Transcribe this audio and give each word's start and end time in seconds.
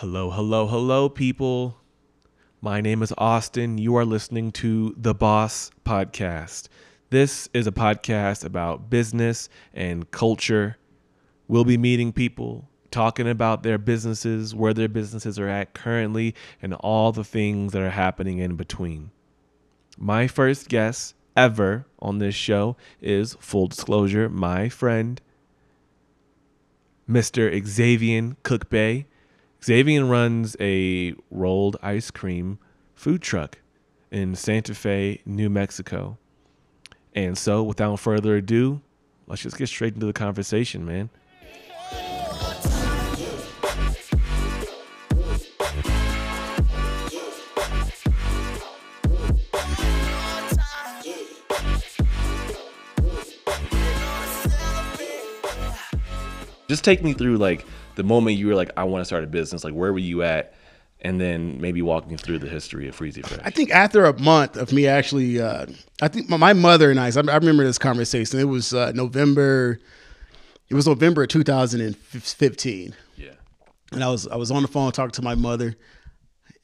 Hello, 0.00 0.30
hello, 0.30 0.68
hello, 0.68 1.08
people. 1.08 1.80
My 2.60 2.80
name 2.80 3.02
is 3.02 3.12
Austin. 3.18 3.78
You 3.78 3.96
are 3.96 4.04
listening 4.04 4.52
to 4.52 4.94
the 4.96 5.12
Boss 5.12 5.72
Podcast. 5.84 6.68
This 7.10 7.48
is 7.52 7.66
a 7.66 7.72
podcast 7.72 8.44
about 8.44 8.90
business 8.90 9.48
and 9.74 10.08
culture. 10.12 10.76
We'll 11.48 11.64
be 11.64 11.76
meeting 11.76 12.12
people, 12.12 12.68
talking 12.92 13.28
about 13.28 13.64
their 13.64 13.76
businesses, 13.76 14.54
where 14.54 14.72
their 14.72 14.88
businesses 14.88 15.36
are 15.36 15.48
at 15.48 15.74
currently, 15.74 16.32
and 16.62 16.74
all 16.74 17.10
the 17.10 17.24
things 17.24 17.72
that 17.72 17.82
are 17.82 17.90
happening 17.90 18.38
in 18.38 18.54
between. 18.54 19.10
My 19.96 20.28
first 20.28 20.68
guest 20.68 21.16
ever 21.36 21.86
on 21.98 22.18
this 22.18 22.36
show 22.36 22.76
is, 23.00 23.36
full 23.40 23.66
disclosure, 23.66 24.28
my 24.28 24.68
friend, 24.68 25.20
Mr. 27.10 27.66
Xavier 27.66 28.36
Cookbay. 28.44 29.06
Xavier 29.64 30.04
runs 30.04 30.56
a 30.60 31.14
rolled 31.30 31.76
ice 31.82 32.10
cream 32.10 32.58
food 32.94 33.22
truck 33.22 33.58
in 34.10 34.34
Santa 34.34 34.74
Fe, 34.74 35.20
New 35.26 35.50
Mexico. 35.50 36.16
And 37.14 37.36
so, 37.36 37.62
without 37.64 37.96
further 37.96 38.36
ado, 38.36 38.80
let's 39.26 39.42
just 39.42 39.58
get 39.58 39.68
straight 39.68 39.94
into 39.94 40.06
the 40.06 40.12
conversation, 40.12 40.86
man. 40.86 41.10
Just 56.68 56.84
take 56.84 57.02
me 57.02 57.14
through 57.14 57.38
like 57.38 57.64
the 57.98 58.04
moment 58.04 58.38
you 58.38 58.46
were 58.46 58.54
like, 58.54 58.70
I 58.76 58.84
want 58.84 59.00
to 59.00 59.04
start 59.04 59.24
a 59.24 59.26
business. 59.26 59.64
Like, 59.64 59.74
where 59.74 59.92
were 59.92 59.98
you 59.98 60.22
at? 60.22 60.54
And 61.00 61.20
then 61.20 61.60
maybe 61.60 61.82
walking 61.82 62.16
through 62.16 62.38
the 62.38 62.48
history 62.48 62.86
of 62.86 62.96
Freezy 62.96 63.26
Fresh. 63.26 63.40
I 63.44 63.50
think 63.50 63.72
after 63.72 64.04
a 64.04 64.16
month 64.20 64.56
of 64.56 64.72
me 64.72 64.86
actually, 64.86 65.40
uh, 65.40 65.66
I 66.00 66.06
think 66.06 66.28
my, 66.28 66.52
mother 66.52 66.92
and 66.92 67.00
I, 67.00 67.08
I 67.08 67.36
remember 67.36 67.64
this 67.64 67.78
conversation. 67.78 68.38
It 68.38 68.44
was 68.44 68.72
uh, 68.72 68.92
November, 68.92 69.80
it 70.68 70.74
was 70.74 70.86
November 70.86 71.24
of 71.24 71.28
2015. 71.28 72.94
yeah. 73.16 73.30
And 73.90 74.04
I 74.04 74.10
was, 74.10 74.28
I 74.28 74.36
was 74.36 74.52
on 74.52 74.62
the 74.62 74.68
phone 74.68 74.92
talking 74.92 75.10
to 75.12 75.22
my 75.22 75.34
mother 75.34 75.74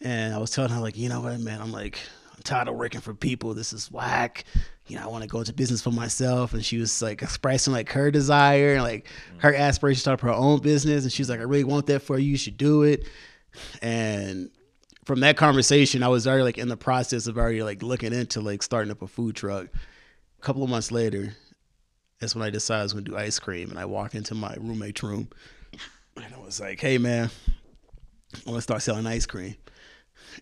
and 0.00 0.34
I 0.34 0.38
was 0.38 0.52
telling 0.52 0.70
her 0.70 0.80
like, 0.80 0.96
you 0.96 1.08
know 1.08 1.20
what, 1.20 1.40
man, 1.40 1.60
I'm 1.60 1.72
like, 1.72 1.98
I'm 2.36 2.42
tired 2.44 2.68
of 2.68 2.76
working 2.76 3.00
for 3.00 3.12
people. 3.12 3.54
This 3.54 3.72
is 3.72 3.90
whack. 3.90 4.44
You 4.86 4.96
know, 4.96 5.02
I 5.02 5.06
want 5.06 5.22
to 5.22 5.28
go 5.28 5.38
into 5.38 5.52
business 5.52 5.80
for 5.80 5.90
myself. 5.90 6.52
And 6.52 6.64
she 6.64 6.78
was 6.78 7.00
like 7.00 7.22
expressing 7.22 7.72
like 7.72 7.90
her 7.92 8.10
desire 8.10 8.74
and 8.74 8.82
like 8.82 9.06
her 9.38 9.52
mm. 9.52 9.58
aspiration 9.58 9.96
to 9.96 10.00
start 10.00 10.20
her 10.20 10.30
own 10.30 10.60
business. 10.60 11.04
And 11.04 11.12
she's 11.12 11.30
like, 11.30 11.40
I 11.40 11.44
really 11.44 11.64
want 11.64 11.86
that 11.86 12.00
for 12.00 12.18
you. 12.18 12.32
You 12.32 12.36
should 12.36 12.58
do 12.58 12.82
it. 12.82 13.06
And 13.80 14.50
from 15.04 15.20
that 15.20 15.36
conversation, 15.36 16.02
I 16.02 16.08
was 16.08 16.26
already 16.26 16.42
like 16.42 16.58
in 16.58 16.68
the 16.68 16.76
process 16.76 17.26
of 17.26 17.38
already 17.38 17.62
like 17.62 17.82
looking 17.82 18.12
into 18.12 18.40
like 18.40 18.62
starting 18.62 18.90
up 18.90 19.00
a 19.02 19.06
food 19.06 19.36
truck. 19.36 19.68
A 20.38 20.42
couple 20.42 20.62
of 20.62 20.68
months 20.68 20.92
later, 20.92 21.34
that's 22.20 22.34
when 22.34 22.42
I 22.42 22.50
decided 22.50 22.80
I 22.80 22.82
was 22.82 22.92
gonna 22.92 23.04
do 23.04 23.16
ice 23.16 23.38
cream. 23.38 23.70
And 23.70 23.78
I 23.78 23.86
walk 23.86 24.14
into 24.14 24.34
my 24.34 24.54
roommate's 24.58 25.02
room 25.02 25.28
and 26.16 26.34
I 26.34 26.38
was 26.38 26.60
like, 26.60 26.80
hey 26.80 26.98
man, 26.98 27.30
I 28.34 28.50
want 28.50 28.58
to 28.58 28.62
start 28.62 28.82
selling 28.82 29.06
ice 29.06 29.26
cream. 29.26 29.56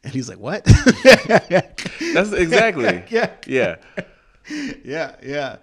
And 0.04 0.12
he's 0.12 0.28
like, 0.28 0.38
what? 0.38 0.64
That's 0.64 2.32
exactly. 2.32 3.04
yeah. 3.10 3.30
Yeah. 3.46 3.76
Yeah, 4.84 5.16
yeah. 5.22 5.56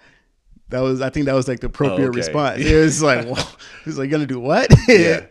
That 0.69 0.81
was 0.81 1.01
I 1.01 1.09
think 1.09 1.25
that 1.25 1.33
was 1.33 1.47
like 1.47 1.59
the 1.61 1.67
appropriate 1.67 2.07
Oh, 2.07 2.09
okay. 2.09 2.17
response. 2.17 2.59
It 2.61 2.75
was 2.75 3.01
like, 3.01 3.25
well, 3.25 3.49
he's 3.85 3.97
like, 3.97 4.09
gonna 4.09 4.25
do 4.27 4.39
what? 4.39 4.69
Yeah. 4.87 5.25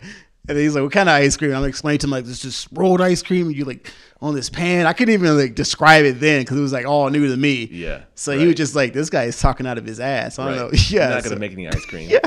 And 0.49 0.57
then 0.57 0.65
he's 0.65 0.75
like, 0.75 0.83
what 0.83 0.93
kind 0.93 1.11
of 1.11 1.15
ice 1.15 1.37
cream? 1.37 1.53
I'm 1.55 1.65
explaining 1.65 1.99
to 1.99 2.07
him 2.07 2.11
like 2.11 2.25
this 2.25 2.41
just 2.41 2.69
rolled 2.73 3.03
ice 3.03 3.23
cream. 3.23 3.51
You 3.51 3.67
like 3.67 3.93
on 4.23 4.35
this 4.35 4.49
pan. 4.49 4.87
I 4.87 4.95
couldn't 4.95 5.13
even 5.13 5.37
like 5.37 5.55
describe 5.55 6.07
it 6.07 6.21
then 6.21 6.41
because 6.41 6.57
it 6.57 6.63
was 6.63 6.73
like 6.73 6.87
all 6.87 7.11
new 7.11 7.29
to 7.29 7.37
me. 7.37 7.69
Yeah. 7.71 8.05
So 8.15 8.37
he 8.37 8.47
was 8.47 8.55
just 8.55 8.75
like, 8.75 8.95
this 8.95 9.11
guy 9.11 9.25
is 9.25 9.39
talking 9.39 9.67
out 9.67 9.77
of 9.77 9.85
his 9.85 10.01
ass. 10.01 10.39
I 10.39 10.47
don't 10.49 10.57
know. 10.57 10.71
Yeah. 10.89 11.01
You're 11.01 11.09
not 11.11 11.23
so- 11.25 11.29
gonna 11.29 11.41
make 11.41 11.53
any 11.53 11.69
ice 11.69 11.85
cream. 11.85 12.09
yeah. 12.09 12.21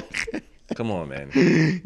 Come 0.75 0.89
on, 0.91 1.09
man. 1.09 1.31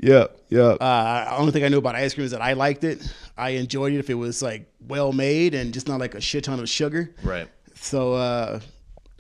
Yep. 0.04 0.42
Yep. 0.50 0.78
Uh, 0.80 1.26
the 1.26 1.38
only 1.38 1.52
thing 1.54 1.64
I 1.64 1.70
knew 1.70 1.80
about 1.80 1.96
ice 1.96 2.14
cream 2.14 2.26
is 2.26 2.32
that 2.32 2.42
I 2.42 2.54
liked 2.54 2.84
it. 2.84 3.02
I 3.36 3.52
enjoyed 3.52 3.94
it 3.94 3.98
if 4.00 4.10
it 4.12 4.14
was 4.14 4.42
like 4.44 4.70
well 4.88 5.12
made 5.14 5.56
and 5.56 5.74
just 5.74 5.88
not 5.88 6.00
like 6.00 6.14
a 6.16 6.22
shit 6.22 6.44
ton 6.44 6.60
of 6.60 6.70
sugar. 6.70 7.16
Right. 7.24 7.48
So 7.76 8.14
uh, 8.14 8.60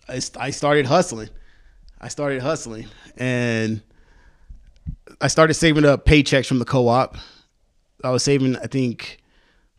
I, 0.08 0.22
I 0.40 0.50
started 0.52 0.86
hustling. 0.86 1.30
I 2.00 2.08
started 2.10 2.42
hustling 2.42 2.88
and 3.18 3.82
I 5.22 5.28
started 5.28 5.54
saving 5.54 5.86
up 5.86 6.06
paychecks 6.06 6.48
from 6.48 6.60
the 6.60 6.66
co-op. 6.66 7.18
I 8.04 8.10
was 8.12 8.24
saving, 8.24 8.58
I 8.58 8.68
think, 8.68 9.20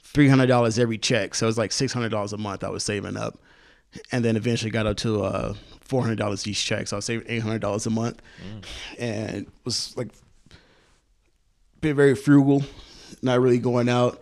three 0.02 0.28
hundred 0.28 0.46
dollars 0.46 0.78
every 0.78 0.98
check, 0.98 1.34
so 1.34 1.46
it 1.46 1.48
was 1.48 1.58
like 1.58 1.72
six 1.72 1.92
hundred 1.92 2.08
dollars 2.08 2.32
a 2.32 2.38
month. 2.38 2.64
I 2.64 2.70
was 2.70 2.82
saving 2.82 3.16
up, 3.16 3.38
and 4.10 4.24
then 4.24 4.36
eventually 4.36 4.70
got 4.70 4.86
up 4.86 4.96
to 4.98 5.22
uh, 5.22 5.54
four 5.82 6.02
hundred 6.02 6.18
dollars 6.18 6.46
each 6.46 6.64
check. 6.64 6.88
So 6.88 6.96
I 6.96 6.98
was 6.98 7.04
saving 7.04 7.26
eight 7.28 7.42
hundred 7.42 7.60
dollars 7.60 7.86
a 7.86 7.90
month, 7.90 8.20
and 8.98 9.46
was 9.64 9.96
like 9.96 10.08
been 11.80 11.94
very 11.94 12.16
frugal, 12.16 12.64
not 13.22 13.38
really 13.40 13.58
going 13.58 13.88
out. 13.88 14.20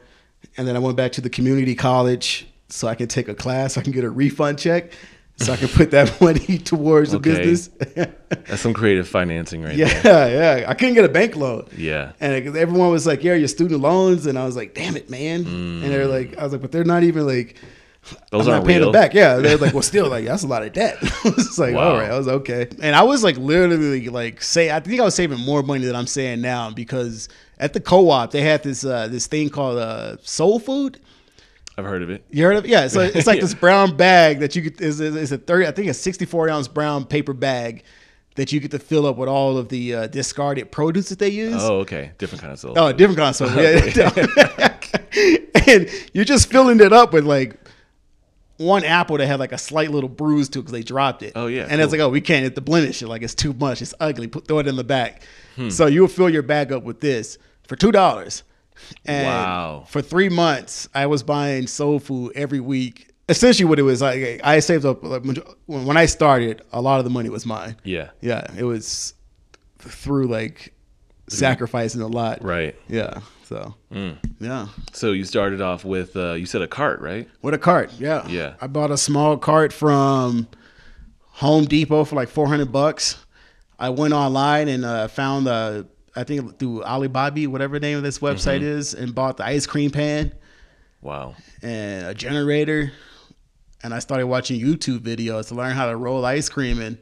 And 0.57 0.67
then 0.67 0.77
I 0.77 0.81
went 0.81 0.97
back 0.97 1.13
to 1.13 1.21
the 1.21 1.31
community 1.31 1.75
college 1.75 2.47
so 2.69 2.89
I 2.89 2.95
could 2.95 3.09
take 3.09 3.29
a 3.29 3.35
class, 3.35 3.79
I 3.79 3.83
can 3.83 3.93
get 3.93 4.05
a 4.05 4.11
refund 4.11 4.59
check, 4.59 4.93
so 5.37 5.53
I 5.53 5.56
can 5.56 5.69
put 5.69 5.91
that 5.91 6.21
money 6.21 6.59
towards 6.59 7.11
the 7.11 7.17
Okay. 7.19 7.37
business. 7.45 7.69
That's 8.28 8.61
some 8.62 8.72
creative 8.75 9.09
financing 9.09 9.62
right 9.62 9.75
yeah, 9.77 10.00
there. 10.03 10.61
yeah. 10.62 10.71
I 10.71 10.75
couldn't 10.75 10.95
get 10.95 11.05
a 11.05 11.09
bank 11.09 11.37
loan. 11.37 11.67
Yeah. 11.77 12.12
And 12.21 12.56
everyone 12.56 12.91
was 12.91 13.06
like, 13.06 13.22
"Yeah, 13.25 13.34
your 13.34 13.49
student 13.49 13.81
loans," 13.81 14.27
and 14.27 14.39
I 14.39 14.44
was 14.47 14.56
like, 14.56 14.75
"Damn 14.75 14.97
it, 14.97 15.11
man!" 15.11 15.41
And 15.47 15.83
they're 15.84 16.06
like, 16.06 16.37
"I 16.39 16.44
was 16.44 16.53
like, 16.53 16.62
but 16.62 16.73
they're 16.73 16.84
not 16.84 17.03
even 17.03 17.27
like, 17.27 17.56
Those 18.31 18.47
I'm 18.49 18.55
aren't 18.55 18.67
paying 18.67 18.78
real. 18.81 18.93
them 18.93 19.00
back." 19.00 19.15
Yeah, 19.15 19.37
they're 19.37 19.56
like, 19.56 19.73
"Well, 19.73 19.83
still, 19.83 20.09
like 20.09 20.25
that's 20.25 20.43
a 20.44 20.47
lot 20.47 20.62
of 20.62 20.73
debt." 20.73 20.99
I 21.03 21.33
was 21.37 21.59
like, 21.59 21.75
Wow. 21.75 21.91
"All 21.93 21.97
right," 21.99 22.11
I 22.11 22.17
was 22.19 22.28
okay. 22.28 22.69
And 22.83 22.94
I 22.94 23.03
was 23.03 23.23
like, 23.25 23.37
literally, 23.37 24.09
like, 24.09 24.43
say, 24.43 24.71
I 24.71 24.81
think 24.81 25.00
I 25.00 25.05
was 25.05 25.15
saving 25.15 25.41
more 25.41 25.62
money 25.62 25.84
than 25.84 25.97
I'm 25.97 26.06
saying 26.06 26.41
now 26.43 26.71
because 26.71 27.28
at 27.59 27.73
the 27.73 27.81
co-op 27.81 28.31
they 28.33 28.41
had 28.43 28.62
this 28.62 28.84
uh, 28.84 29.09
this 29.09 29.27
thing 29.27 29.49
called 29.50 29.78
uh, 29.78 30.17
Soul 30.23 30.59
Food. 30.59 31.00
I've 31.77 31.85
heard 31.85 32.03
of 32.03 32.11
it. 32.11 32.25
You 32.31 32.45
heard 32.45 32.57
of? 32.57 32.65
It? 32.65 32.69
Yeah, 32.71 32.87
so 32.89 33.01
it's 33.01 33.27
like 33.27 33.37
Yeah. 33.39 33.43
this 33.43 33.55
brown 33.55 33.97
bag 33.97 34.41
that 34.41 34.55
you 34.55 34.62
get 34.62 34.81
is 34.81 35.01
is 35.01 35.33
a 35.33 35.39
thirty, 35.39 35.67
I 35.67 35.73
think 35.73 35.89
a 35.89 35.95
sixty 35.95 36.25
four 36.25 36.49
ounce 36.49 36.69
brown 36.69 37.05
paper 37.05 37.33
bag 37.33 37.83
that 38.37 38.53
you 38.53 38.61
get 38.61 38.71
to 38.73 38.79
fill 38.79 39.07
up 39.07 39.17
with 39.17 39.29
all 39.29 39.57
of 39.57 39.69
the 39.69 39.95
uh, 39.95 40.07
discarded 40.09 40.71
produce 40.73 41.09
that 41.09 41.19
they 41.21 41.29
use. 41.29 41.57
Oh, 41.62 41.79
okay. 41.81 42.12
Different 42.19 42.41
kind 42.43 42.53
of 42.53 42.59
soul. 42.59 42.75
Oh, 42.77 42.93
different 42.93 43.19
console. 43.19 43.49
Yeah. 43.51 44.75
and 45.69 45.89
you're 46.12 46.25
just 46.25 46.51
filling 46.51 46.81
it 46.81 46.93
up 46.93 47.12
with 47.12 47.25
like 47.25 47.57
one 48.56 48.85
apple 48.85 49.19
that 49.19 49.27
had 49.27 49.39
like 49.41 49.53
a 49.53 49.59
slight 49.59 49.91
little 49.91 50.09
bruise 50.09 50.49
to 50.51 50.59
it 50.59 50.62
because 50.62 50.73
they 50.73 50.83
dropped 50.83 51.23
it. 51.23 51.33
Oh, 51.37 51.47
yeah, 51.47 51.67
And 51.69 51.81
it's 51.81 51.91
like, 51.93 52.01
oh, 52.01 52.09
we 52.09 52.21
can't 52.21 52.43
hit 52.45 52.55
the 52.55 52.61
blemish. 52.61 53.03
It. 53.03 53.09
Like 53.09 53.23
it's 53.23 53.35
too 53.35 53.53
much. 53.53 53.83
It's 53.83 53.95
ugly. 54.01 54.27
Put 54.27 54.47
throw 54.49 54.59
it 54.59 54.67
in 54.67 54.77
the 54.77 54.85
back. 54.85 55.23
Hmm. 55.56 55.71
So 55.71 55.87
you'll 55.87 56.09
fill 56.09 56.29
your 56.31 56.43
bag 56.43 56.73
up 56.73 56.83
with 56.83 57.01
this 57.01 57.39
for 57.67 57.77
two 57.77 57.93
dollars. 57.93 58.43
And 59.05 59.27
Wow. 59.27 59.84
for 59.89 60.00
three 60.03 60.28
months, 60.28 60.89
I 60.95 61.06
was 61.06 61.22
buying 61.22 61.67
soul 61.67 61.99
food 61.99 62.33
every 62.34 62.61
week. 62.61 63.11
Essentially, 63.28 63.65
what 63.65 63.78
it 63.78 63.83
was 63.83 64.03
like, 64.03 64.41
I 64.45 64.61
saved 64.61 64.84
up. 64.84 65.03
Like, 65.03 65.22
when 65.67 65.97
I 65.97 66.06
started, 66.06 66.62
a 66.72 66.81
lot 66.83 66.99
of 66.99 67.05
the 67.05 67.11
money 67.11 67.28
was 67.31 67.47
mine. 67.47 67.77
Yeah. 67.84 68.11
Yeah, 68.21 68.47
it 68.56 68.65
was 68.65 69.15
through 69.78 70.27
like 70.28 70.73
sacrificing 71.28 72.00
a 72.03 72.06
lot. 72.06 72.43
Right. 72.44 72.75
Yeah. 72.89 73.21
So 73.44 73.75
Mm. 73.93 74.17
yeah, 74.41 74.69
So 74.93 75.12
you 75.12 75.25
started 75.25 75.61
off 75.61 75.84
with 75.84 76.17
uh, 76.17 76.33
you 76.33 76.47
said 76.47 76.62
a 76.62 76.67
cart, 76.69 77.00
right? 77.00 77.28
with 77.43 77.55
a 77.55 77.59
cart. 77.59 77.93
Yeah. 77.99 78.27
Yeah. 78.28 78.55
I 78.61 78.67
bought 78.67 78.91
a 78.91 78.97
small 78.97 79.37
cart 79.37 79.73
from 79.73 80.49
Home 81.39 81.65
Depot 81.65 82.05
for 82.05 82.17
like 82.17 82.28
four 82.28 82.47
hundred 82.49 82.73
bucks. 82.73 83.17
I 83.78 83.91
went 83.91 84.15
online 84.15 84.69
and 84.69 84.84
uh, 84.84 85.09
found 85.09 85.47
the 85.47 85.87
I 86.17 86.25
think 86.25 86.59
through 86.59 86.85
Alibaba, 86.85 87.45
whatever 87.51 87.79
name 87.81 87.97
of 87.97 88.03
this 88.03 88.19
website 88.21 88.59
Mm-hmm. 88.61 88.79
is, 88.79 88.95
and 88.95 89.15
bought 89.15 89.37
the 89.37 89.45
ice 89.45 89.67
cream 89.67 89.91
pan 89.91 90.33
Wow. 91.03 91.35
and 91.62 92.06
a 92.06 92.15
generator. 92.15 92.93
And 93.83 93.93
I 93.93 93.99
started 93.99 94.27
watching 94.27 94.61
YouTube 94.61 95.00
videos 95.00 95.49
to 95.49 95.55
learn 95.55 95.73
how 95.73 95.87
to 95.91 95.97
roll 95.97 96.25
ice 96.25 96.49
cream 96.49 96.81
and 96.81 96.99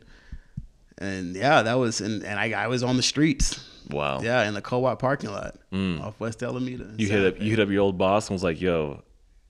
and 0.98 1.34
yeah, 1.36 1.62
that 1.62 1.74
was 1.74 2.00
and, 2.00 2.24
and 2.24 2.38
I, 2.38 2.52
I 2.64 2.66
was 2.68 2.82
on 2.82 2.96
the 2.96 3.02
streets. 3.02 3.62
Wow. 3.90 4.20
Yeah, 4.22 4.46
in 4.48 4.54
the 4.54 4.62
co-op 4.62 4.98
parking 5.00 5.30
lot 5.30 5.56
Mm. 5.72 6.00
off 6.00 6.18
West 6.20 6.42
Alameda. 6.42 6.94
You 6.96 7.08
hit 7.08 7.24
up 7.34 7.40
you 7.40 7.50
hit 7.50 7.60
up 7.60 7.68
your 7.68 7.82
old 7.82 7.98
boss 7.98 8.28
and 8.28 8.34
was 8.34 8.42
like, 8.44 8.60
"Yo, 8.60 9.02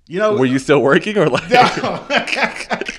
You 0.09 0.19
know, 0.19 0.37
were 0.37 0.47
you 0.47 0.59
still 0.59 0.81
working 0.83 1.17
or 1.19 1.29
like?" 1.29 1.49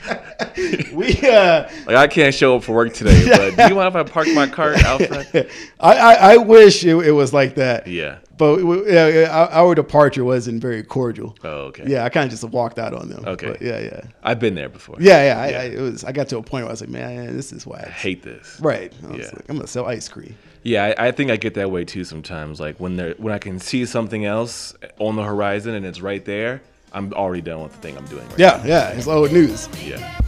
we 0.93 1.17
uh, 1.29 1.69
Like 1.85 1.95
I 1.95 2.07
can't 2.07 2.33
show 2.33 2.57
up 2.57 2.63
for 2.63 2.73
work 2.73 2.93
today, 2.93 3.25
but 3.55 3.55
do 3.55 3.73
you 3.73 3.75
mind 3.75 3.89
if 3.89 3.95
I 3.95 4.03
park 4.03 4.27
my 4.33 4.47
car 4.47 4.73
out 4.85 5.01
front? 5.03 5.27
I, 5.79 5.93
I 5.95 6.13
I 6.33 6.37
wish 6.37 6.83
it, 6.83 6.95
it 6.95 7.11
was 7.11 7.33
like 7.33 7.55
that. 7.55 7.87
Yeah. 7.87 8.19
But 8.35 8.57
yeah, 8.87 9.47
our 9.51 9.75
departure 9.75 10.23
wasn't 10.23 10.59
very 10.59 10.81
cordial. 10.83 11.35
Oh, 11.43 11.65
okay. 11.67 11.83
Yeah, 11.87 12.03
I 12.03 12.09
kind 12.09 12.25
of 12.25 12.31
just 12.31 12.43
walked 12.43 12.79
out 12.79 12.93
on 12.93 13.07
them. 13.07 13.23
Okay. 13.25 13.47
But 13.51 13.61
yeah, 13.61 13.79
yeah, 13.79 14.01
I've 14.23 14.39
been 14.39 14.55
there 14.55 14.69
before. 14.69 14.95
yeah, 14.99 15.23
yeah. 15.23 15.39
I, 15.41 15.49
Yeah. 15.49 15.59
I, 15.59 15.63
it 15.65 15.79
was. 15.79 16.03
I 16.03 16.11
got 16.11 16.29
to 16.29 16.37
a 16.37 16.41
point 16.41 16.63
where 16.63 16.69
I 16.69 16.73
was 16.73 16.81
like, 16.81 16.89
man, 16.89 17.35
this 17.37 17.53
is 17.53 17.65
why 17.67 17.83
I 17.85 17.89
hate 17.89 18.23
this. 18.23 18.57
Right. 18.59 18.91
I 19.03 19.07
was 19.07 19.19
Yeah. 19.19 19.25
like, 19.35 19.49
I'm 19.49 19.55
gonna 19.57 19.67
sell 19.67 19.85
ice 19.85 20.09
cream. 20.09 20.35
Yeah, 20.63 20.93
I, 20.97 21.07
I 21.07 21.11
think 21.11 21.29
I 21.29 21.35
get 21.37 21.53
that 21.55 21.69
way 21.69 21.85
too 21.85 22.03
sometimes. 22.05 22.59
Like 22.59 22.79
when 22.79 22.95
there 22.95 23.13
when 23.19 23.33
I 23.33 23.37
can 23.37 23.59
see 23.59 23.85
something 23.85 24.25
else 24.25 24.73
on 24.97 25.15
the 25.15 25.23
horizon 25.23 25.75
and 25.75 25.85
it's 25.85 26.01
right 26.01 26.25
there, 26.25 26.61
I'm 26.91 27.13
already 27.13 27.41
done 27.41 27.61
with 27.61 27.73
the 27.73 27.79
thing 27.79 27.95
I'm 27.97 28.05
doing 28.05 28.27
right 28.29 28.39
Yeah, 28.39 28.65
yeah. 28.65 28.89
It's 28.89 29.07
old 29.07 29.31
news. 29.31 29.69
Yeah. 29.83 30.21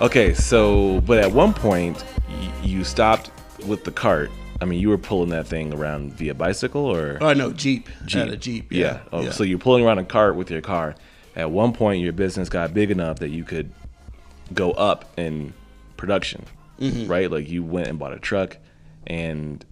Okay, 0.00 0.32
so 0.34 1.00
but 1.02 1.18
at 1.18 1.32
one 1.32 1.52
point 1.52 2.04
y- 2.28 2.52
you 2.62 2.84
stopped 2.84 3.30
with 3.66 3.84
the 3.84 3.90
cart. 3.90 4.30
I 4.60 4.64
mean, 4.64 4.80
you 4.80 4.88
were 4.88 4.98
pulling 4.98 5.30
that 5.30 5.46
thing 5.46 5.72
around 5.72 6.12
via 6.14 6.34
bicycle 6.34 6.84
or 6.84 7.18
Oh 7.20 7.32
no, 7.32 7.52
Jeep. 7.52 7.88
Jeep. 8.04 8.18
Had 8.20 8.28
a 8.30 8.36
Jeep. 8.36 8.72
Yeah. 8.72 8.78
Yeah. 8.86 9.00
Oh, 9.12 9.22
yeah. 9.22 9.30
so 9.30 9.42
you're 9.44 9.58
pulling 9.58 9.84
around 9.84 9.98
a 9.98 10.04
cart 10.04 10.36
with 10.36 10.50
your 10.50 10.60
car. 10.60 10.94
At 11.36 11.50
one 11.50 11.72
point, 11.72 12.02
your 12.02 12.12
business 12.12 12.48
got 12.48 12.74
big 12.74 12.90
enough 12.90 13.18
that 13.20 13.28
you 13.30 13.44
could 13.44 13.72
go 14.54 14.72
up 14.72 15.04
in 15.18 15.52
production, 15.96 16.44
Mm-hmm. 16.80 17.10
right? 17.10 17.30
Like 17.30 17.48
you 17.48 17.62
went 17.64 17.88
and 17.88 17.98
bought 17.98 18.12
a 18.12 18.18
truck, 18.20 18.56
and 19.06 19.64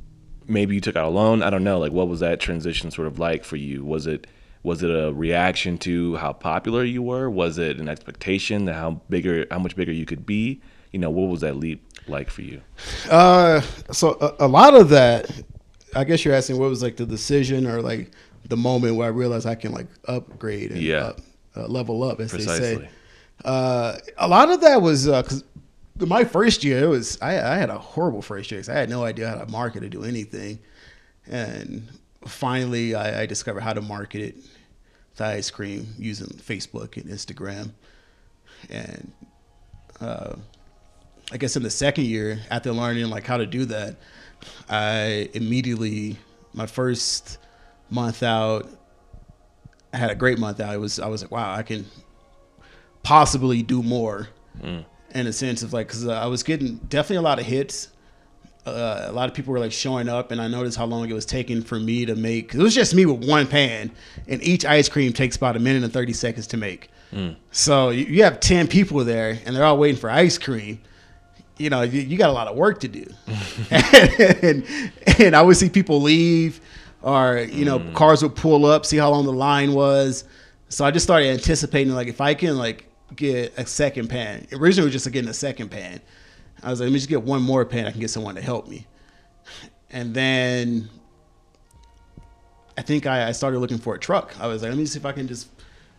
maybe 0.49 0.75
you 0.75 0.81
took 0.81 0.97
out 0.97 1.05
a 1.07 1.09
loan. 1.09 1.43
I 1.43 1.51
don't 1.51 1.63
know. 1.65 1.79
Like, 1.79 1.93
what 1.93 2.09
was 2.09 2.19
that 2.21 2.41
transition 2.41 2.91
sort 2.91 3.07
of 3.07 3.19
like 3.21 3.45
for 3.45 3.55
you? 3.57 3.85
Was 3.85 4.07
it 4.09 4.27
was 4.67 4.83
it 4.83 4.91
a 4.91 5.13
reaction 5.13 5.79
to 5.79 6.17
how 6.17 6.33
popular 6.33 6.83
you 6.83 7.01
were? 7.01 7.31
Was 7.31 7.57
it 7.57 7.79
an 7.79 7.89
expectation 7.89 8.65
that 8.65 8.75
how 8.75 9.01
bigger, 9.09 9.47
how 9.49 9.61
much 9.61 9.77
bigger 9.77 9.93
you 9.93 10.05
could 10.05 10.27
be? 10.27 10.61
You 10.91 10.99
know, 10.99 11.09
what 11.09 11.29
was 11.29 11.43
that 11.43 11.55
leap 11.55 11.87
like 12.09 12.31
for 12.31 12.43
you? 12.43 12.61
Uh, 13.09 13.61
so 13.93 14.19
a, 14.21 14.47
a 14.47 14.49
lot 14.49 14.75
of 14.75 14.89
that, 14.89 15.31
I 15.95 16.03
guess 16.03 16.25
you're 16.25 16.35
asking 16.35 16.59
what 16.59 16.69
was 16.69 16.83
like 16.83 16.97
the 16.97 17.07
decision 17.07 17.65
or 17.65 17.81
like 17.81 18.11
the 18.49 18.57
moment 18.57 18.97
where 18.97 19.07
I 19.07 19.11
realized 19.11 19.47
I 19.47 19.55
can 19.55 19.71
like 19.71 19.87
upgrade 20.09 20.73
and 20.73 20.81
Yeah. 20.83 21.05
up, 21.05 21.21
uh, 21.57 21.69
level 21.69 22.03
up, 22.03 22.19
as 22.19 22.33
they 22.33 22.45
say. 22.45 22.89
Uh, 23.45 23.99
a 24.19 24.27
lot 24.27 24.51
of 24.51 24.63
that 24.63 24.83
was 24.83 25.07
because 25.07 25.45
my 26.01 26.25
first 26.25 26.65
year, 26.65 26.83
it 26.83 26.89
was 26.89 27.19
I, 27.23 27.39
I 27.39 27.57
had 27.57 27.71
a 27.71 27.79
horrible 27.79 28.21
first 28.21 28.51
year 28.51 28.61
I 28.69 28.73
had 28.73 28.91
no 28.91 29.05
idea 29.05 29.29
how 29.29 29.37
to 29.37 29.47
market 29.47 29.85
or 29.85 29.89
do 29.89 30.03
anything, 30.03 30.59
and 31.29 31.87
finally 32.27 32.95
I, 32.97 33.23
I 33.23 33.27
discovered 33.27 33.61
how 33.61 33.73
to 33.73 33.83
market 33.83 34.23
it, 34.23 34.37
the 35.17 35.25
ice 35.25 35.51
cream 35.51 35.95
using 35.99 36.29
Facebook 36.29 36.97
and 36.97 37.11
Instagram, 37.11 37.73
and 38.71 39.13
uh, 40.01 40.37
I 41.33 41.37
guess 41.37 41.57
in 41.57 41.63
the 41.63 41.71
second 41.71 42.05
year, 42.05 42.39
after 42.51 42.73
learning 42.73 43.09
like 43.09 43.27
how 43.27 43.37
to 43.37 43.47
do 43.47 43.65
that, 43.67 43.97
I 44.69 45.29
immediately 45.35 46.19
my 46.53 46.67
first 46.67 47.39
month 47.91 48.23
out, 48.23 48.69
I 49.93 49.99
had 49.99 50.11
a 50.11 50.15
great 50.15 50.39
month 50.39 50.61
out. 50.61 50.75
It 50.75 50.79
was 50.79 50.99
I 50.99 51.09
was 51.09 51.23
like, 51.23 51.31
wow, 51.31 51.55
I 51.55 51.63
can 51.63 51.87
possibly 53.03 53.63
do 53.63 53.83
more 53.83 54.29
in 55.15 55.27
a 55.27 55.33
sense 55.33 55.63
of 55.63 55.73
like 55.73 55.87
because 55.87 56.07
uh, 56.07 56.13
I 56.13 56.27
was 56.27 56.43
getting 56.43 56.77
definitely 56.89 57.17
a 57.17 57.23
lot 57.23 57.39
of 57.39 57.47
hits. 57.47 57.89
Uh, 58.67 59.07
a 59.09 59.13
lot 59.13 59.29
of 59.29 59.35
people 59.35 59.53
were 59.53 59.61
like 59.61 59.73
showing 59.73 60.09
up, 60.09 60.33
and 60.33 60.41
I 60.41 60.49
noticed 60.49 60.77
how 60.77 60.87
long 60.87 61.09
it 61.09 61.13
was 61.13 61.25
taking 61.25 61.63
for 61.63 61.79
me 61.79 62.05
to 62.05 62.17
make. 62.17 62.53
It 62.53 62.59
was 62.59 62.75
just 62.75 62.95
me 62.95 63.07
with 63.07 63.27
one 63.27 63.47
pan, 63.47 63.93
and 64.27 64.43
each 64.43 64.65
ice 64.65 64.89
cream 64.89 65.13
takes 65.13 65.37
about 65.37 65.55
a 65.57 65.61
minute 65.61 65.85
and 65.85 65.93
thirty 65.93 66.13
seconds 66.13 66.47
to 66.49 66.57
make. 66.57 66.91
So 67.53 67.91
you, 67.91 68.05
you 68.05 68.25
have 68.25 68.41
ten 68.41 68.67
people 68.67 69.05
there, 69.05 69.39
and 69.45 69.55
they're 69.55 69.65
all 69.65 69.79
waiting 69.79 69.99
for 70.01 70.11
ice 70.11 70.37
cream. 70.37 70.81
You 71.59 71.71
know, 71.71 71.83
you, 71.83 72.01
you 72.01 72.19
got 72.19 72.29
a 72.29 72.33
lot 72.33 72.49
of 72.49 72.57
work 72.57 72.81
to 72.81 72.89
do, 72.89 73.07
and, 73.71 74.67
and 75.19 75.37
I 75.37 75.43
would 75.43 75.57
see 75.57 75.71
people 75.71 76.03
leave, 76.03 76.61
or 77.03 77.39
you 77.39 77.65
know, 77.65 77.79
cars 77.95 78.23
would 78.23 78.35
pull 78.35 78.67
up, 78.67 78.85
see 78.85 78.97
how 78.97 79.11
long 79.11 79.25
the 79.27 79.33
line 79.33 79.73
was. 79.75 80.25
So 80.69 80.85
I 80.85 80.91
just 80.91 81.05
started 81.05 81.29
anticipating, 81.29 81.95
like, 81.95 82.09
if 82.09 82.21
I 82.21 82.35
can 82.35 82.59
like 82.59 82.87
get 83.15 83.55
a 83.57 83.65
second 83.65 84.09
pan. 84.09 84.49
Originally, 84.53 84.87
it 84.87 84.87
was 84.87 84.93
just 84.93 85.07
like 85.07 85.13
getting 85.13 85.31
a 85.31 85.35
second 85.35 85.71
pan. 85.71 86.01
I 86.63 86.71
was 86.71 86.81
like, 86.81 86.87
let 86.87 86.93
me 86.93 86.99
just 86.99 87.09
get 87.09 87.23
one 87.23 87.43
more 87.43 87.65
pan. 87.65 87.87
I 87.87 87.91
can 87.91 88.01
get 88.01 88.11
someone 88.11 88.35
to 88.35 88.41
help 88.43 88.69
me. 88.69 88.87
And 89.91 90.15
then 90.15 90.89
I 92.77 92.83
think 92.83 93.07
I, 93.07 93.29
I 93.29 93.33
started 93.33 93.59
looking 93.59 93.79
for 93.79 93.95
a 93.95 93.99
truck. 93.99 94.39
I 94.41 94.47
was 94.47 94.63
like, 94.63 94.71
let 94.71 94.79
me 94.79 94.87
see 94.87 94.99
if 94.99 95.07
I 95.07 95.13
can 95.13 95.29
just 95.29 95.49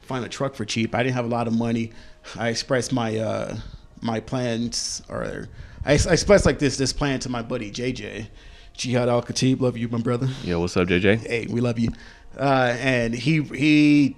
find 0.01 0.25
a 0.25 0.29
truck 0.29 0.55
for 0.55 0.65
cheap. 0.65 0.93
I 0.93 1.03
didn't 1.03 1.15
have 1.15 1.25
a 1.25 1.29
lot 1.29 1.47
of 1.47 1.53
money. 1.53 1.91
I 2.37 2.49
expressed 2.49 2.91
my 2.91 3.17
uh, 3.17 3.57
my 4.01 4.19
plans, 4.19 5.01
or 5.09 5.47
I, 5.85 5.93
I 5.93 5.93
expressed 5.93 6.45
like 6.45 6.59
this 6.59 6.77
this 6.77 6.93
plan 6.93 7.19
to 7.21 7.29
my 7.29 7.41
buddy 7.41 7.71
JJ, 7.71 8.27
Jihad 8.73 9.09
Al 9.09 9.21
Khatib. 9.21 9.61
Love 9.61 9.77
you, 9.77 9.87
my 9.87 9.99
brother 9.99 10.27
Yo, 10.43 10.59
what's 10.59 10.77
up, 10.77 10.87
JJ? 10.87 11.25
hey, 11.25 11.47
we 11.49 11.61
love 11.61 11.79
you. 11.79 11.89
Uh, 12.37 12.75
and 12.79 13.13
he 13.13 13.41
he, 13.41 14.15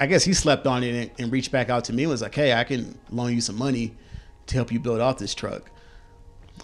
I 0.00 0.06
guess 0.06 0.24
he 0.24 0.32
slept 0.32 0.66
on 0.66 0.82
it 0.82 0.94
and, 0.94 1.10
and 1.18 1.32
reached 1.32 1.52
back 1.52 1.68
out 1.68 1.84
to 1.84 1.92
me 1.92 2.04
and 2.04 2.10
was 2.10 2.22
like, 2.22 2.34
hey, 2.34 2.52
I 2.52 2.64
can 2.64 2.98
loan 3.10 3.32
you 3.34 3.40
some 3.40 3.56
money 3.56 3.94
to 4.46 4.54
help 4.54 4.72
you 4.72 4.80
build 4.80 5.00
off 5.00 5.18
this 5.18 5.34
truck. 5.34 5.70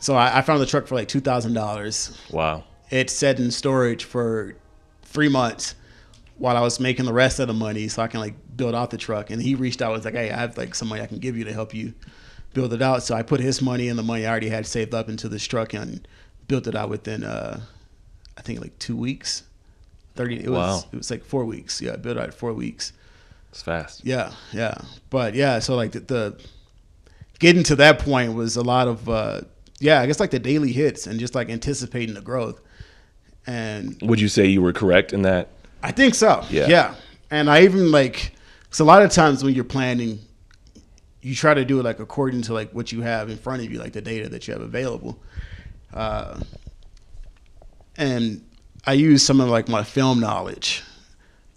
So 0.01 0.15
I, 0.15 0.39
I 0.39 0.43
found 0.43 0.61
the 0.61 0.67
truck 0.67 0.87
for 0.87 0.95
like 0.95 1.09
two 1.09 1.21
thousand 1.21 1.55
dollars. 1.55 2.17
Wow. 2.31 2.65
It 2.91 3.11
sat 3.11 3.39
in 3.39 3.51
storage 3.51 4.05
for 4.05 4.57
three 5.03 5.29
months 5.29 5.75
while 6.37 6.57
I 6.57 6.61
was 6.61 6.79
making 6.81 7.05
the 7.05 7.13
rest 7.13 7.39
of 7.41 7.49
the 7.49 7.55
money 7.55 7.89
so 7.89 8.03
I 8.03 8.07
can 8.09 8.21
like 8.21 8.35
build 8.57 8.75
out 8.75 8.91
the 8.91 8.97
truck. 8.97 9.31
And 9.31 9.43
he 9.43 9.55
reached 9.55 9.83
out 9.83 9.89
and 9.93 9.99
was 9.99 10.05
like, 10.05 10.15
hey, 10.15 10.31
I 10.31 10.37
have 10.37 10.57
like 10.57 10.75
some 10.75 10.89
money 10.89 11.03
I 11.03 11.07
can 11.07 11.19
give 11.19 11.37
you 11.37 11.45
to 11.45 11.53
help 11.53 11.75
you 11.75 11.95
build 12.55 12.73
it 12.73 12.81
out. 12.81 13.03
So 13.03 13.15
I 13.15 13.23
put 13.23 13.41
his 13.41 13.61
money 13.61 13.89
and 13.89 13.99
the 13.99 14.03
money 14.03 14.25
I 14.25 14.31
already 14.31 14.49
had 14.49 14.67
saved 14.67 14.95
up 14.95 15.09
into 15.09 15.29
this 15.29 15.45
truck 15.47 15.75
and 15.75 16.07
built 16.47 16.67
it 16.67 16.75
out 16.75 16.89
within 16.89 17.25
uh 17.25 17.61
I 18.37 18.41
think 18.43 18.61
like 18.61 18.79
two 18.79 18.97
weeks. 18.97 19.43
Thirty 20.15 20.37
it 20.43 20.49
was 20.49 20.83
Wow. 20.85 20.89
it 20.93 20.97
was 20.97 21.11
like 21.11 21.25
four 21.25 21.45
weeks. 21.45 21.81
Yeah, 21.83 21.95
I 21.95 21.97
built 21.97 22.17
out 22.19 22.33
four 22.33 22.53
weeks. 22.53 22.93
It's 23.51 23.63
fast. 23.63 24.05
Yeah, 24.05 24.33
yeah. 24.53 24.75
But 25.11 25.35
yeah, 25.35 25.59
so 25.59 25.75
like 25.75 25.93
the, 25.93 26.01
the 26.01 26.41
getting 27.38 27.62
to 27.64 27.76
that 27.76 27.99
point 27.99 28.35
was 28.35 28.56
a 28.56 28.62
lot 28.62 28.88
of 28.88 29.08
uh 29.08 29.40
yeah, 29.81 30.00
I 30.00 30.06
guess 30.06 30.20
like 30.20 30.31
the 30.31 30.38
daily 30.38 30.73
hits 30.73 31.06
and 31.06 31.20
just 31.20 31.35
like 31.35 31.49
anticipating 31.50 32.14
the 32.14 32.20
growth. 32.20 32.61
And 33.46 33.96
Would 34.02 34.20
you 34.20 34.29
say 34.29 34.46
you 34.46 34.61
were 34.61 34.73
correct 34.73 35.12
in 35.12 35.23
that? 35.23 35.49
I 35.82 35.93
think 35.93 36.14
so. 36.14 36.44
Yeah. 36.50 36.67
Yeah. 36.67 36.94
And 37.31 37.49
I 37.49 37.62
even 37.62 37.90
like, 37.93 38.32
because 38.62 38.81
a 38.81 38.85
lot 38.85 39.02
of 39.02 39.11
times 39.11 39.44
when 39.44 39.55
you're 39.55 39.64
planning, 39.64 40.19
you 41.23 41.35
try 41.35 41.55
to 41.55 41.64
do 41.64 41.79
it 41.81 41.85
like 41.85 42.00
according 42.00 42.43
to 42.43 42.55
like 42.55 42.73
what 42.73 42.93
you 42.93 43.02
have 43.02 43.31
in 43.31 43.37
front 43.37 43.62
of 43.62 43.70
you, 43.70 43.79
like 43.79 43.93
the 43.93 44.02
data 44.02 44.29
that 44.29 44.46
you 44.49 44.55
have 44.55 44.62
available. 44.62 45.19
Uh, 45.93 46.41
and 47.96 48.44
I 48.87 48.94
use 48.94 49.25
some 49.25 49.41
of 49.41 49.49
like 49.49 49.69
my 49.69 49.82
film 49.82 50.20
knowledge 50.20 50.82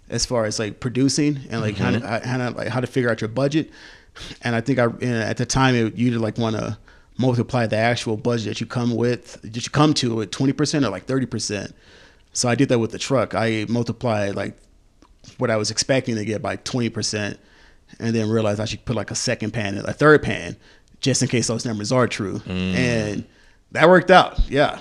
as 0.08 0.26
far 0.26 0.44
as 0.44 0.58
like 0.58 0.80
producing 0.80 1.40
and 1.50 1.60
like 1.60 1.76
how 1.76 1.90
to, 1.90 2.00
how 2.00 2.36
to 2.38 2.50
like 2.50 2.68
how 2.68 2.80
to 2.80 2.86
figure 2.86 3.10
out 3.10 3.20
your 3.20 3.28
budget. 3.28 3.70
And 4.42 4.54
I 4.54 4.60
think 4.60 4.78
I 4.78 4.84
and 4.84 5.04
at 5.04 5.36
the 5.38 5.46
time 5.46 5.74
it, 5.74 5.96
you'd 5.96 6.20
like 6.20 6.38
want 6.38 6.56
to 6.56 6.78
multiply 7.18 7.66
the 7.66 7.76
actual 7.76 8.16
budget 8.16 8.46
that 8.46 8.60
you 8.60 8.66
come 8.66 8.94
with 8.94 9.40
that 9.42 9.54
you 9.56 9.70
come 9.70 9.94
to 9.94 10.14
with 10.16 10.30
twenty 10.30 10.52
percent 10.52 10.84
or 10.84 10.90
like 10.90 11.04
thirty 11.06 11.26
percent. 11.26 11.74
So 12.32 12.48
I 12.48 12.54
did 12.54 12.68
that 12.70 12.78
with 12.78 12.90
the 12.92 12.98
truck. 12.98 13.34
I 13.34 13.66
multiplied 13.68 14.34
like 14.34 14.56
what 15.38 15.50
I 15.50 15.56
was 15.56 15.70
expecting 15.70 16.16
to 16.16 16.24
get 16.24 16.42
by 16.42 16.56
twenty 16.56 16.88
percent, 16.90 17.38
and 17.98 18.14
then 18.14 18.28
realized 18.28 18.60
I 18.60 18.64
should 18.64 18.84
put 18.84 18.96
like 18.96 19.10
a 19.10 19.14
second 19.14 19.52
pan, 19.52 19.76
a 19.78 19.92
third 19.92 20.22
pan, 20.22 20.56
just 21.00 21.22
in 21.22 21.28
case 21.28 21.46
those 21.46 21.64
numbers 21.64 21.92
are 21.92 22.06
true. 22.06 22.40
And 22.46 23.24
that 23.72 23.88
worked 23.88 24.10
out, 24.10 24.38
yeah, 24.50 24.80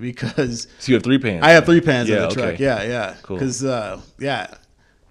because 0.00 0.66
So 0.78 0.90
you 0.90 0.94
have 0.94 1.02
three 1.02 1.18
pans. 1.18 1.42
I 1.44 1.50
have 1.50 1.64
three 1.66 1.80
pans 1.80 2.08
in 2.08 2.16
Yeah, 2.16 2.22
the 2.26 2.34
truck. 2.34 2.46
okay. 2.54 2.62
Yeah, 2.64 2.82
yeah. 2.82 3.14
Cool. 3.22 3.36
Because 3.36 3.64
uh, 3.64 4.00
yeah, 4.18 4.54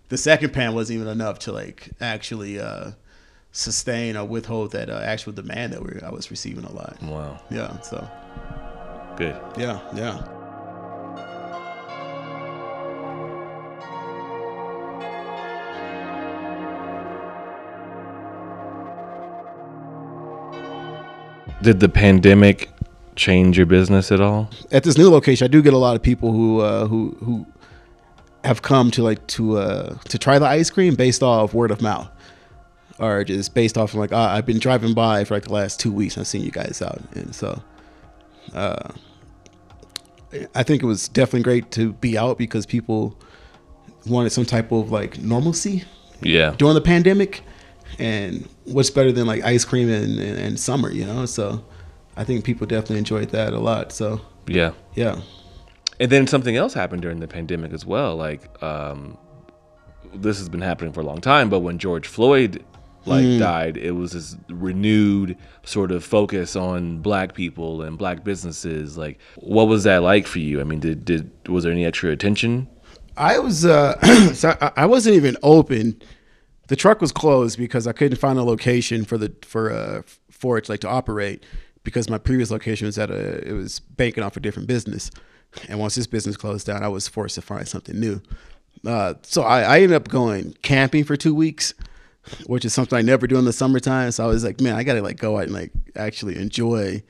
the 0.10 0.18
second 0.18 0.52
pan 0.54 0.74
wasn't 0.74 1.00
even 1.00 1.08
enough 1.12 1.40
to 1.40 1.52
like 1.52 1.90
actually 2.02 2.60
uh, 2.60 2.92
sustain 3.52 4.16
or 4.16 4.26
withhold 4.26 4.72
that 4.72 4.90
uh, 4.90 5.00
actual 5.04 5.34
demand 5.34 5.74
that 5.74 5.84
we 5.84 6.00
I 6.02 6.10
was 6.10 6.32
receiving 6.32 6.64
a 6.64 6.72
lot. 6.72 6.98
Wow. 7.04 7.40
Yeah. 7.50 7.80
So 7.82 8.08
Good. 9.18 9.36
yeah, 9.58 9.80
yeah. 9.94 10.24
Did 21.62 21.80
the 21.80 21.90
pandemic 21.90 22.72
change 23.16 23.56
your 23.56 23.68
business 23.68 24.12
at 24.12 24.20
all? 24.20 24.50
at 24.72 24.84
this 24.84 24.98
new 24.98 25.10
location, 25.12 25.46
I 25.46 25.48
do 25.48 25.62
get 25.62 25.74
a 25.74 25.78
lot 25.78 25.96
of 25.96 26.02
people 26.02 26.32
who 26.32 26.62
uh, 26.62 26.88
who 26.88 27.16
who 27.20 27.46
have 28.44 28.64
come 28.64 28.90
to 28.92 29.04
like 29.04 29.26
to 29.28 29.58
uh, 29.60 29.96
to 30.06 30.18
try 30.18 30.40
the 30.40 30.48
ice 30.48 30.72
cream 30.72 30.96
based 30.96 31.22
off 31.22 31.54
word 31.54 31.70
of 31.70 31.80
mouth, 31.82 32.10
or 33.02 33.24
just 33.26 33.54
based 33.54 33.78
off 33.78 33.94
of 33.94 34.00
like 34.00 34.14
uh, 34.14 34.18
I've 34.18 34.46
been 34.46 34.60
driving 34.60 34.94
by 34.94 35.26
for 35.26 35.34
like 35.34 35.44
the 35.44 35.54
last 35.54 35.80
two 35.80 35.92
weeks. 35.92 36.16
and 36.16 36.22
I've 36.22 36.28
seen 36.28 36.44
you 36.44 36.52
guys 36.52 36.82
out, 36.82 37.02
and 37.16 37.36
so 37.36 37.62
uh, 38.54 38.90
I 40.56 40.64
think 40.64 40.82
it 40.82 40.86
was 40.86 41.10
definitely 41.10 41.44
great 41.44 41.72
to 41.72 41.94
be 41.94 42.18
out 42.18 42.38
because 42.38 42.66
people 42.66 43.18
wanted 44.06 44.30
some 44.32 44.46
type 44.46 44.72
of 44.72 44.92
like 44.92 45.20
normalcy 45.20 45.84
Yeah. 46.22 46.56
during 46.58 46.76
the 46.76 46.82
pandemic. 46.82 47.44
And 48.00 48.48
what's 48.64 48.90
better 48.90 49.12
than 49.12 49.28
like 49.28 49.44
ice 49.44 49.66
cream 49.66 49.90
and, 49.90 50.18
and, 50.18 50.40
and 50.40 50.60
summer, 50.60 50.90
you 50.90 51.06
know? 51.06 51.26
So 51.26 51.64
I 52.16 52.24
think 52.24 52.46
people 52.46 52.66
definitely 52.66 53.00
enjoyed 53.00 53.30
that 53.32 53.52
a 53.54 53.60
lot. 53.60 53.92
So 53.92 54.22
Yeah. 54.48 54.72
yeah. 54.96 55.20
And 56.00 56.10
then 56.10 56.26
something 56.26 56.56
else 56.56 56.74
happened 56.74 57.02
during 57.02 57.20
the 57.20 57.28
pandemic 57.28 57.74
as 57.74 57.86
well. 57.86 58.16
Like, 58.16 58.42
um, 58.64 59.18
this 60.14 60.38
has 60.40 60.48
been 60.50 60.62
happening 60.62 60.94
for 60.94 61.02
a 61.02 61.04
long 61.04 61.20
time, 61.22 61.50
but 61.50 61.60
when 61.60 61.78
George 61.78 62.08
Floyd 62.08 62.64
like 63.06 63.40
died, 63.40 63.78
it 63.78 63.92
was 63.92 64.12
this 64.12 64.38
renewed 64.50 65.38
sort 65.64 65.92
of 65.92 66.04
focus 66.04 66.56
on 66.56 67.00
black 67.00 67.34
people 67.34 67.82
and 67.82 67.98
black 67.98 68.24
businesses. 68.24 68.98
Like, 68.98 69.20
what 69.38 69.68
was 69.68 69.84
that 69.86 70.04
like 70.04 70.28
for 70.28 70.40
you? 70.40 70.62
I 70.62 70.64
mean, 70.64 70.80
did 70.80 71.06
did 71.06 71.32
was 71.48 71.64
there 71.64 71.72
any 71.74 71.86
extra 71.86 72.12
attention? 72.12 72.68
I 73.18 73.40
was 73.40 73.66
uh 73.66 74.00
so 74.34 74.56
I 74.76 74.86
wasn't 74.86 75.16
even 75.16 75.38
open. 75.44 76.02
The 76.68 76.76
truck 76.76 77.02
was 77.02 77.12
closed 77.12 77.58
because 77.58 77.88
I 77.88 77.92
couldn't 77.92 78.18
find 78.18 78.40
a 78.40 78.44
location 78.44 79.04
for 79.04 79.18
the 79.18 79.34
for 79.42 79.72
uh 79.72 80.02
for 80.30 80.58
it 80.58 80.70
like 80.70 80.80
to 80.82 80.90
operate 80.90 81.44
because 81.84 82.10
my 82.10 82.18
previous 82.18 82.52
location 82.52 82.86
was 82.86 82.98
at 82.98 83.10
a 83.10 83.48
it 83.48 83.54
was 83.54 83.80
banking 83.80 84.24
off 84.24 84.38
a 84.38 84.40
different 84.40 84.68
business. 84.68 85.12
And 85.68 85.80
once 85.80 85.96
this 85.96 86.08
business 86.08 86.38
closed 86.38 86.68
down, 86.68 86.84
I 86.84 86.88
was 86.88 87.08
forced 87.08 87.36
to 87.36 87.42
find 87.42 87.68
something 87.68 88.00
new. 88.00 88.22
Uh, 88.86 89.16
so 89.22 89.44
I, 89.44 89.62
I 89.62 89.76
ended 89.82 89.94
up 89.94 90.08
going 90.08 90.56
camping 90.62 91.04
for 91.04 91.18
two 91.18 91.36
weeks, 91.36 91.74
which 92.46 92.66
is 92.66 92.74
something 92.74 92.98
I 92.98 93.02
never 93.02 93.28
do 93.28 93.38
in 93.38 93.46
the 93.46 93.54
summertime. 93.54 94.12
So 94.12 94.24
I 94.24 94.28
was 94.28 94.44
like, 94.44 94.62
man, 94.62 94.76
I 94.76 94.84
gotta 94.84 95.02
like 95.02 95.18
go 95.18 95.38
out 95.38 95.44
and 95.44 95.54
like 95.54 95.72
actually 95.96 96.38
enjoy 96.38 97.04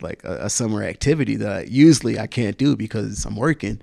like 0.00 0.24
a, 0.24 0.46
a 0.46 0.50
summer 0.50 0.82
activity 0.82 1.36
that 1.36 1.52
I, 1.52 1.60
usually 1.62 2.18
I 2.18 2.26
can't 2.26 2.58
do 2.58 2.76
because 2.76 3.24
I'm 3.24 3.36
working. 3.36 3.80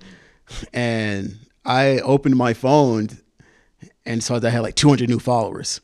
And 0.72 1.38
I 1.64 1.98
opened 2.00 2.36
my 2.36 2.52
phone 2.54 3.08
and 4.04 4.22
saw 4.22 4.38
that 4.38 4.46
I 4.46 4.50
had 4.50 4.60
like 4.60 4.74
200 4.74 5.08
new 5.08 5.18
followers. 5.18 5.80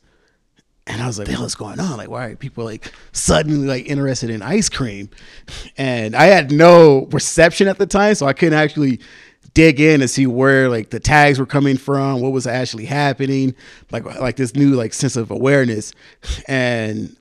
And 0.85 1.03
I 1.03 1.07
was 1.07 1.19
like, 1.19 1.27
the 1.27 1.33
hell 1.33 1.45
is 1.45 1.53
going 1.53 1.79
on? 1.79 1.97
Like, 1.97 2.09
why 2.09 2.25
are 2.25 2.35
people 2.35 2.65
like 2.65 2.91
suddenly 3.11 3.67
like 3.67 3.85
interested 3.85 4.31
in 4.31 4.41
ice 4.41 4.69
cream? 4.69 5.09
And 5.77 6.15
I 6.15 6.25
had 6.25 6.51
no 6.51 7.07
reception 7.11 7.67
at 7.67 7.77
the 7.77 7.85
time, 7.85 8.15
so 8.15 8.25
I 8.25 8.33
couldn't 8.33 8.57
actually 8.57 8.99
dig 9.53 9.79
in 9.79 10.01
and 10.01 10.09
see 10.09 10.27
where 10.27 10.69
like 10.69 10.89
the 10.89 10.99
tags 10.99 11.39
were 11.39 11.45
coming 11.45 11.77
from, 11.77 12.21
what 12.21 12.31
was 12.31 12.47
actually 12.47 12.85
happening, 12.85 13.55
like 13.91 14.05
like 14.19 14.35
this 14.35 14.55
new 14.55 14.71
like 14.71 14.93
sense 14.93 15.15
of 15.15 15.31
awareness. 15.31 15.93
And 16.47 17.15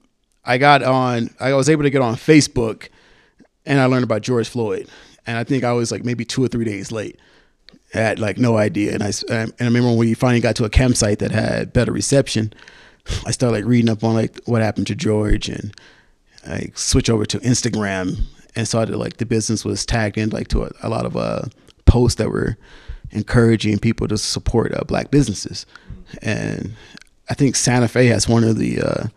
I 0.45 0.59
got 0.59 0.83
on, 0.83 1.31
I 1.41 1.53
was 1.55 1.69
able 1.69 1.83
to 1.83 1.91
get 1.91 2.03
on 2.03 2.15
Facebook, 2.15 2.89
and 3.67 3.79
I 3.79 3.87
learned 3.87 4.05
about 4.05 4.23
George 4.23 4.49
Floyd. 4.49 4.89
And 5.27 5.37
I 5.37 5.45
think 5.45 5.63
I 5.63 5.73
was 5.73 5.93
like 5.93 6.05
maybe 6.05 6.25
two 6.25 6.43
or 6.43 6.49
three 6.49 6.65
days 6.65 6.91
late. 6.91 7.19
I 7.95 7.99
had 7.99 8.19
like 8.19 8.39
no 8.39 8.57
idea. 8.57 8.95
And 8.95 9.03
I 9.03 9.13
and 9.31 9.53
I 9.61 9.65
remember 9.65 9.89
when 9.89 9.99
we 9.99 10.15
finally 10.15 10.41
got 10.41 10.57
to 10.57 10.65
a 10.65 10.71
campsite 10.71 11.19
that 11.19 11.31
had 11.31 11.73
better 11.73 11.93
reception, 11.93 12.53
I 13.27 13.31
started 13.31 13.57
like 13.57 13.65
reading 13.65 13.91
up 13.91 14.05
on 14.05 14.15
like 14.15 14.41
what 14.45 14.63
happened 14.63 14.87
to 14.89 14.95
George, 14.95 15.49
and 15.49 15.75
I 16.47 16.71
switched 16.75 17.11
over 17.11 17.27
to 17.27 17.39
Instagram 17.41 18.19
and 18.57 18.67
saw 18.67 18.85
that 18.85 18.97
like 18.97 19.19
the 19.19 19.27
business 19.27 19.65
was 19.65 19.85
tagged 19.87 20.19
in 20.19 20.31
like 20.31 20.49
to 20.49 20.65
a, 20.65 20.71
a 20.83 20.89
lot 20.89 21.07
of 21.07 21.17
uh 21.17 21.43
posts 21.89 22.19
that 22.19 22.31
were 22.31 22.57
encouraging 23.11 23.79
people 23.79 24.07
to 24.07 24.19
support 24.19 24.73
uh, 24.75 24.85
black 24.85 25.11
businesses. 25.11 25.67
And 26.23 26.75
I 27.29 27.35
think 27.35 27.57
Santa 27.57 27.89
Fe 27.89 28.07
has 28.07 28.29
one 28.29 28.45
of 28.45 28.57
the 28.57 28.81
uh 28.81 29.09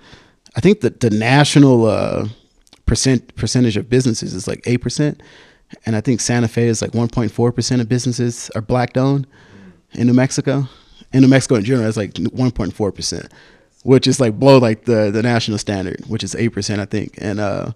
I 0.56 0.62
think 0.62 0.82
the 0.82 0.90
the 0.90 1.10
national 1.10 1.86
uh 1.86 2.28
percent 2.86 3.36
percentage 3.36 3.78
of 3.78 3.90
businesses 3.90 4.34
is 4.34 4.48
like 4.48 4.62
eight 4.66 4.82
percent. 4.82 5.22
And 5.86 5.96
I 5.96 6.01
think 6.01 6.20
Santa 6.20 6.48
Fe 6.48 6.68
is 6.68 6.82
like 6.82 6.92
1.4% 6.92 7.82
of 7.82 7.88
businesses 7.88 8.51
are 8.56 8.62
black 8.62 8.98
owned 8.98 9.25
in 9.94 10.08
New 10.08 10.13
Mexico. 10.13 10.68
In 11.13 11.22
New 11.22 11.30
Mexico 11.30 11.56
in 11.56 11.63
general, 11.63 11.88
it's 11.88 11.98
like 11.98 12.13
1.4%, 12.13 13.32
which 13.84 14.08
is 14.08 14.20
like 14.20 14.38
below 14.38 14.58
like 14.58 14.84
the, 14.84 15.12
the 15.12 15.24
national 15.24 15.58
standard, 15.58 16.01
which 16.08 16.25
is 16.25 16.36
8%, 16.36 16.80
I 16.80 16.86
think. 16.86 17.16
And 17.20 17.40
uh, 17.40 17.72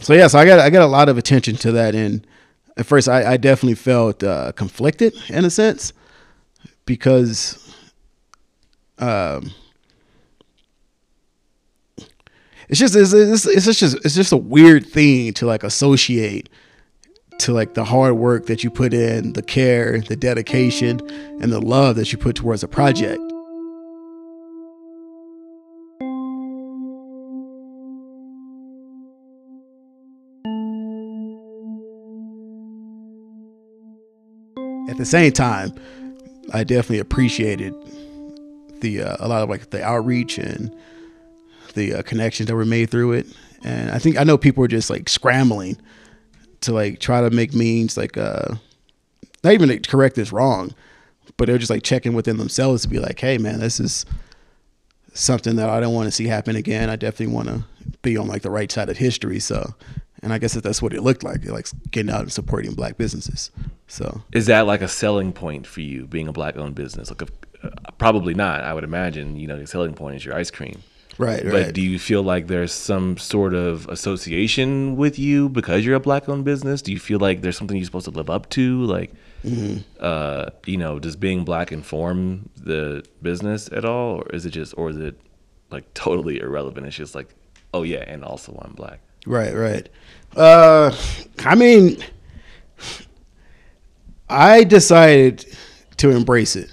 so, 0.00 0.12
yeah, 0.12 0.26
so 0.26 0.38
I 0.38 0.44
got, 0.44 0.60
I 0.60 0.70
got 0.70 0.82
a 0.82 0.86
lot 0.86 1.08
of 1.08 1.16
attention 1.18 1.56
to 1.56 1.72
that. 1.72 1.94
And 1.94 2.26
at 2.78 2.86
first, 2.86 3.08
I, 3.08 3.32
I 3.32 3.36
definitely 3.36 3.74
felt 3.74 4.22
uh, 4.22 4.52
conflicted 4.52 5.12
in 5.28 5.44
a 5.44 5.50
sense 5.50 5.92
because 6.86 7.74
um, 8.98 9.50
it's 12.68 12.78
just 12.78 12.94
it's, 12.94 13.12
it's, 13.12 13.46
it's 13.46 13.78
just 13.78 13.96
it's 14.04 14.14
just 14.14 14.32
a 14.32 14.36
weird 14.36 14.86
thing 14.86 15.32
to 15.34 15.46
like 15.46 15.64
associate 15.64 16.48
to 17.38 17.52
like 17.52 17.74
the 17.74 17.84
hard 17.84 18.14
work 18.14 18.46
that 18.46 18.64
you 18.64 18.70
put 18.70 18.94
in, 18.94 19.32
the 19.32 19.42
care, 19.42 20.00
the 20.00 20.16
dedication, 20.16 21.00
and 21.40 21.52
the 21.52 21.60
love 21.60 21.96
that 21.96 22.12
you 22.12 22.18
put 22.18 22.36
towards 22.36 22.62
a 22.62 22.68
project. 22.68 23.20
The 34.98 35.04
same 35.04 35.32
time, 35.32 35.74
I 36.52 36.64
definitely 36.64 36.98
appreciated 36.98 37.74
the 38.80 39.02
uh, 39.02 39.16
a 39.20 39.28
lot 39.28 39.42
of 39.42 39.48
like 39.48 39.70
the 39.70 39.82
outreach 39.82 40.38
and 40.38 40.74
the 41.74 41.94
uh, 41.94 42.02
connections 42.02 42.48
that 42.48 42.54
were 42.54 42.64
made 42.64 42.90
through 42.90 43.12
it. 43.12 43.26
And 43.64 43.90
I 43.90 43.98
think 43.98 44.18
I 44.18 44.24
know 44.24 44.38
people 44.38 44.60
were 44.60 44.68
just 44.68 44.90
like 44.90 45.08
scrambling 45.08 45.78
to 46.60 46.72
like 46.72 47.00
try 47.00 47.20
to 47.20 47.30
make 47.30 47.54
means 47.54 47.96
like 47.96 48.16
uh 48.16 48.54
not 49.44 49.52
even 49.52 49.68
to 49.68 49.80
correct 49.80 50.16
this 50.16 50.32
wrong, 50.32 50.74
but 51.36 51.46
they're 51.46 51.58
just 51.58 51.70
like 51.70 51.82
checking 51.82 52.14
within 52.14 52.36
themselves 52.36 52.82
to 52.82 52.88
be 52.88 52.98
like, 52.98 53.20
hey 53.20 53.38
man, 53.38 53.60
this 53.60 53.80
is 53.80 54.04
something 55.14 55.56
that 55.56 55.68
I 55.68 55.80
don't 55.80 55.94
want 55.94 56.06
to 56.06 56.12
see 56.12 56.26
happen 56.26 56.56
again. 56.56 56.90
I 56.90 56.96
definitely 56.96 57.34
want 57.34 57.48
to 57.48 57.64
be 58.02 58.16
on 58.16 58.28
like 58.28 58.42
the 58.42 58.50
right 58.50 58.70
side 58.70 58.88
of 58.88 58.96
history. 58.96 59.40
So, 59.40 59.74
and 60.22 60.32
I 60.32 60.38
guess 60.38 60.54
that 60.54 60.62
that's 60.64 60.80
what 60.82 60.92
it 60.92 61.02
looked 61.02 61.22
like, 61.22 61.44
like 61.46 61.66
getting 61.90 62.10
out 62.12 62.20
and 62.22 62.32
supporting 62.32 62.72
black 62.74 62.96
businesses. 62.96 63.50
So 63.86 64.22
Is 64.32 64.46
that 64.46 64.66
like 64.66 64.82
a 64.82 64.88
selling 64.88 65.32
point 65.32 65.66
for 65.66 65.80
you, 65.80 66.06
being 66.06 66.28
a 66.28 66.32
black-owned 66.32 66.74
business? 66.74 67.10
Like, 67.10 67.22
uh, 67.22 67.70
probably 67.98 68.34
not. 68.34 68.62
I 68.64 68.74
would 68.74 68.84
imagine. 68.84 69.36
You 69.36 69.46
know, 69.46 69.58
the 69.58 69.66
selling 69.66 69.94
point 69.94 70.16
is 70.16 70.24
your 70.24 70.34
ice 70.34 70.50
cream. 70.50 70.82
right, 71.18 71.42
But 71.42 71.52
right. 71.52 71.72
do 71.74 71.80
you 71.80 71.98
feel 71.98 72.22
like 72.22 72.46
there's 72.48 72.72
some 72.72 73.16
sort 73.16 73.54
of 73.54 73.88
association 73.88 74.96
with 74.96 75.18
you 75.18 75.48
because 75.48 75.84
you're 75.84 75.94
a 75.94 76.00
black-owned 76.00 76.44
business? 76.44 76.82
Do 76.82 76.92
you 76.92 76.98
feel 76.98 77.18
like 77.18 77.40
there's 77.40 77.56
something 77.56 77.76
you're 77.76 77.86
supposed 77.86 78.04
to 78.06 78.10
live 78.12 78.30
up 78.30 78.48
to? 78.50 78.82
Like, 78.84 79.12
Mm-hmm. 79.44 79.82
uh, 80.00 80.46
you 80.66 80.76
know, 80.76 80.98
does 80.98 81.14
being 81.14 81.44
black 81.44 81.70
inform 81.70 82.48
the 82.56 83.04
business 83.22 83.68
at 83.70 83.84
all, 83.84 84.16
or 84.16 84.28
is 84.34 84.44
it 84.44 84.50
just, 84.50 84.74
or 84.76 84.90
is 84.90 84.96
it 84.96 85.16
like 85.70 85.94
totally 85.94 86.40
irrelevant? 86.40 86.88
It's 86.88 86.96
just 86.96 87.14
like, 87.14 87.32
oh 87.72 87.84
yeah, 87.84 88.02
and 88.08 88.24
also 88.24 88.60
I'm 88.64 88.72
black. 88.72 88.98
Right, 89.26 89.54
right. 89.54 89.88
Uh, 90.36 90.94
I 91.40 91.54
mean, 91.54 92.02
I 94.28 94.64
decided 94.64 95.44
to 95.98 96.10
embrace 96.10 96.56
it 96.56 96.70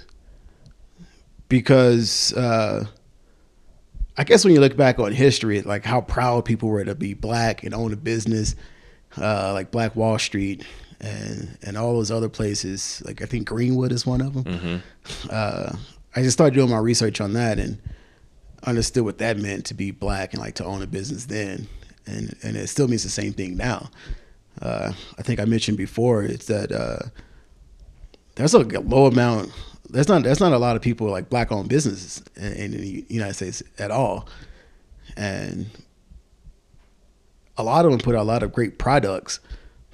because 1.48 2.32
uh, 2.34 2.86
I 4.16 4.24
guess 4.24 4.44
when 4.44 4.54
you 4.54 4.60
look 4.60 4.76
back 4.76 4.98
on 4.98 5.12
history, 5.12 5.62
like 5.62 5.84
how 5.84 6.00
proud 6.00 6.44
people 6.44 6.68
were 6.68 6.84
to 6.84 6.94
be 6.94 7.14
black 7.14 7.62
and 7.64 7.74
own 7.74 7.92
a 7.92 7.96
business, 7.96 8.54
uh, 9.20 9.52
like 9.52 9.70
Black 9.70 9.96
Wall 9.96 10.18
Street 10.18 10.64
and 11.00 11.58
and 11.62 11.76
all 11.76 11.94
those 11.94 12.10
other 12.10 12.28
places. 12.28 13.02
Like 13.04 13.20
I 13.22 13.26
think 13.26 13.48
Greenwood 13.48 13.92
is 13.92 14.06
one 14.06 14.20
of 14.20 14.34
them. 14.34 14.82
Uh, 15.30 15.76
I 16.14 16.22
just 16.22 16.32
started 16.36 16.54
doing 16.54 16.70
my 16.70 16.78
research 16.78 17.20
on 17.20 17.34
that 17.34 17.58
and 17.58 17.78
understood 18.64 19.04
what 19.04 19.18
that 19.18 19.36
meant 19.36 19.66
to 19.66 19.74
be 19.74 19.90
black 19.90 20.32
and 20.32 20.40
like 20.40 20.54
to 20.56 20.64
own 20.64 20.82
a 20.82 20.86
business 20.86 21.26
then, 21.26 21.68
and 22.06 22.36
and 22.42 22.56
it 22.56 22.68
still 22.68 22.88
means 22.88 23.02
the 23.02 23.08
same 23.08 23.32
thing 23.32 23.56
now. 23.56 23.90
Uh, 24.60 24.92
I 25.18 25.22
think 25.22 25.40
I 25.40 25.44
mentioned 25.44 25.76
before 25.76 26.22
it's 26.22 26.46
that 26.46 26.72
uh, 26.72 27.08
there's 28.36 28.54
a 28.54 28.60
low 28.60 29.06
amount. 29.06 29.52
There's 29.88 30.08
not 30.08 30.22
there's 30.22 30.40
not 30.40 30.52
a 30.52 30.58
lot 30.58 30.76
of 30.76 30.82
people 30.82 31.08
like 31.08 31.28
black 31.28 31.52
owned 31.52 31.68
businesses 31.68 32.22
in, 32.36 32.52
in 32.52 32.70
the 32.72 33.04
United 33.08 33.34
States 33.34 33.62
at 33.78 33.90
all, 33.90 34.28
and 35.16 35.66
a 37.56 37.62
lot 37.62 37.84
of 37.84 37.90
them 37.90 38.00
put 38.00 38.14
out 38.14 38.22
a 38.22 38.24
lot 38.24 38.42
of 38.42 38.52
great 38.52 38.78
products 38.78 39.40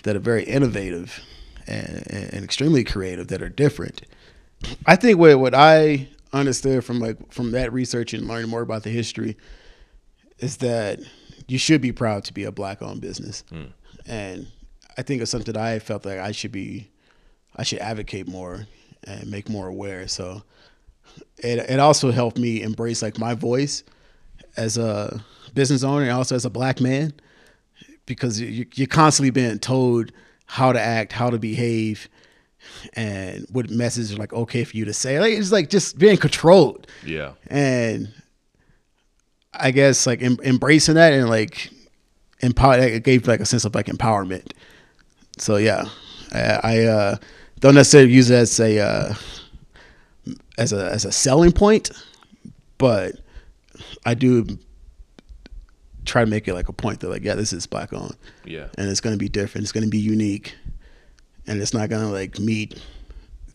that 0.03 0.17
are 0.17 0.21
very 0.21 0.45
innovative 0.45 1.21
and, 1.67 2.05
and 2.11 2.45
extremely 2.45 2.85
creative 2.85 3.29
that 3.29 3.41
are 3.43 3.49
different. 3.49 4.03
I 4.87 4.97
think 4.97 5.19
what 5.19 5.39
what 5.39 5.55
I 5.55 6.09
understood 6.33 6.85
from 6.85 7.01
like 7.01 7.33
from 7.33 7.51
that 7.53 7.73
research 7.73 8.15
and 8.15 8.27
learning 8.27 8.51
more 8.51 8.63
about 8.63 8.85
the 8.85 8.91
history 8.91 9.37
is 10.39 10.59
that 10.59 11.01
you 11.53 11.59
should 11.59 11.83
be 11.83 11.93
proud 11.93 12.25
to 12.25 12.33
be 12.33 12.45
a 12.45 12.51
black 12.51 12.81
owned 12.81 13.03
business. 13.03 13.45
Hmm. 13.51 13.65
And 14.07 14.47
I 14.97 15.03
think 15.03 15.21
it's 15.21 15.31
something 15.31 15.53
that 15.53 15.61
I 15.61 15.79
felt 15.79 16.07
like 16.07 16.19
I 16.19 16.33
should 16.33 16.51
be 16.51 16.89
I 17.55 17.63
should 17.63 17.81
advocate 17.81 18.27
more 18.27 18.67
and 19.05 19.31
make 19.31 19.51
more 19.51 19.69
aware. 19.69 20.09
So 20.09 20.43
it 21.37 21.59
it 21.59 21.79
also 21.79 22.11
helped 22.11 22.39
me 22.39 22.63
embrace 22.63 23.03
like 23.03 23.19
my 23.19 23.35
voice 23.35 23.85
as 24.57 24.79
a 24.79 25.23
business 25.53 25.85
owner 25.85 26.05
and 26.05 26.13
also 26.13 26.35
as 26.35 26.47
a 26.47 26.51
black 26.51 26.81
man 26.81 27.13
because 28.07 28.41
you, 28.41 28.67
you're 28.75 28.87
constantly 28.87 29.31
being 29.31 29.59
told 29.59 30.11
how 30.47 30.73
to 30.73 30.81
act, 30.81 31.13
how 31.13 31.29
to 31.29 31.39
behave, 31.39 32.09
and 32.95 33.47
what 33.51 33.69
message 33.69 34.17
like 34.17 34.33
okay 34.33 34.65
for 34.65 34.75
you 34.75 34.87
to 34.87 34.95
say. 34.95 35.21
Like 35.21 35.35
it's 35.35 35.53
like 35.53 35.69
just 35.69 35.99
being 35.99 36.17
controlled. 36.17 36.87
Yeah. 37.05 37.33
And 37.49 38.11
I 39.55 39.71
guess 39.71 40.07
like 40.07 40.23
em- 40.23 40.39
embracing 40.43 40.95
that 40.95 41.13
and 41.13 41.29
like 41.29 41.71
empower 42.41 42.79
it 42.79 43.05
gave 43.05 43.27
like 43.29 43.41
a 43.41 43.47
sense 43.47 43.65
of 43.65 43.75
like 43.75 43.87
empowerment. 43.87 44.53
So 45.39 45.57
yeah, 45.57 45.85
I, 46.33 46.61
I 46.63 46.79
uh, 46.85 47.17
don't 47.61 47.75
necessarily 47.75 48.13
use 48.13 48.31
it 48.31 48.35
as 48.37 48.59
a 48.61 48.79
uh, 48.81 49.15
as 50.59 50.73
a 50.73 50.91
as 50.91 51.05
a 51.05 51.13
selling 51.13 51.53
point, 51.53 51.91
but 52.79 53.17
I 54.07 54.15
do 54.15 54.47
try 56.05 56.25
to 56.25 56.31
make 56.31 56.49
it 56.49 56.55
like 56.55 56.69
a 56.69 56.73
point 56.73 56.99
that 57.01 57.09
like 57.09 57.23
yeah 57.23 57.35
this 57.37 57.53
is 57.53 57.65
black 57.67 57.93
on 57.93 58.13
Yeah. 58.45 58.67
and 58.77 58.89
it's 58.91 59.01
going 59.01 59.15
to 59.15 59.19
be 59.19 59.29
different 59.29 59.63
it's 59.63 59.71
going 59.71 59.85
to 59.85 59.89
be 59.91 60.01
unique 60.01 60.57
and 61.47 61.63
it's 61.63 61.73
not 61.73 61.89
going 61.91 62.03
to 62.03 62.09
like 62.09 62.41
meet 62.41 62.83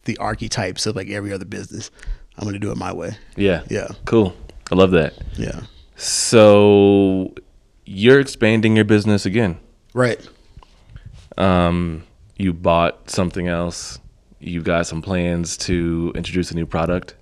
the 0.06 0.18
archetypes 0.18 0.86
of 0.86 0.96
like 0.96 1.10
every 1.10 1.34
other 1.34 1.44
business 1.44 1.92
i'm 2.38 2.46
going 2.46 2.54
to 2.54 2.60
do 2.60 2.72
it 2.72 2.78
my 2.78 2.94
way 2.94 3.18
Yeah. 3.36 3.64
yeah 3.70 3.90
Cool. 4.06 4.34
I 4.72 4.76
love 4.76 4.92
that. 4.92 5.16
yeah 5.38 5.60
So 5.98 7.34
you're 7.86 8.20
expanding 8.20 8.76
your 8.76 8.86
business 8.86 9.26
again. 9.26 9.60
right 9.94 10.20
Um, 11.38 12.04
you 12.38 12.54
bought 12.54 13.10
something 13.10 13.48
else. 13.48 14.00
You 14.40 14.62
got 14.62 14.86
some 14.88 15.02
plans 15.02 15.58
to 15.58 16.12
introduce 16.16 16.52
a 16.52 16.56
new 16.56 16.66
product. 16.68 17.16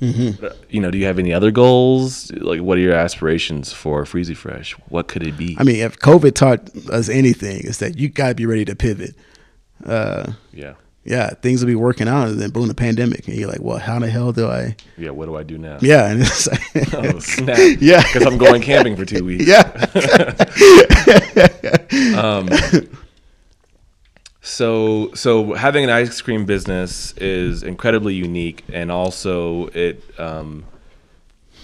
mm-hmm. 0.00 0.46
You 0.70 0.80
know, 0.80 0.90
do 0.90 0.96
you 0.98 1.04
have 1.04 1.18
any 1.18 1.32
other 1.32 1.50
goals? 1.50 2.32
Like, 2.32 2.60
what 2.62 2.78
are 2.78 2.80
your 2.80 2.94
aspirations 2.94 3.72
for 3.72 4.04
Freezy 4.04 4.34
Fresh? 4.36 4.72
What 4.88 5.08
could 5.08 5.26
it 5.26 5.36
be? 5.36 5.56
i 5.60 5.62
mean 5.62 5.76
if 5.76 5.98
covid 5.98 6.34
taught 6.34 6.60
us 6.90 7.08
anything 7.08 7.60
is 7.60 7.78
that 7.78 7.98
you 7.98 8.08
got 8.08 8.28
to 8.28 8.34
be 8.34 8.46
ready 8.46 8.64
to 8.64 8.74
pivot 8.74 9.14
uh 9.86 10.32
yeah, 10.52 10.74
yeah 11.04 11.30
things 11.30 11.60
will 11.60 11.66
be 11.66 11.74
working 11.74 12.06
out 12.08 12.28
and 12.28 12.40
then 12.40 12.50
boom 12.50 12.68
the 12.68 12.74
pandemic 12.74 13.26
and 13.26 13.36
you're 13.36 13.48
like 13.48 13.60
well 13.60 13.78
how 13.78 13.98
the 13.98 14.08
hell 14.08 14.32
do 14.32 14.48
i 14.48 14.74
yeah. 14.96 15.10
What 15.10 15.26
do 15.26 15.36
I 15.36 15.42
do 15.42 15.58
now? 15.58 15.78
yeah 15.80 16.10
and 16.10 16.20
it's 16.22 16.46
like 16.46 16.60
Oh 16.94 17.18
snap! 17.18 17.58
Yeah. 17.80 18.02
because 18.02 18.24
I'm 18.26 18.38
going 18.38 18.62
camping 18.62 18.96
for 18.96 19.04
two 19.04 19.24
weeks. 19.24 19.46
yeah 19.46 19.62
Um, 22.16 22.48
so 24.40 25.12
so 25.14 25.54
having 25.54 25.84
an 25.84 25.90
ice 25.90 26.20
cream 26.20 26.44
business 26.46 27.12
is 27.18 27.62
incredibly 27.62 28.14
unique, 28.14 28.64
and 28.72 28.90
also 28.90 29.66
it, 29.68 30.02
um, 30.18 30.64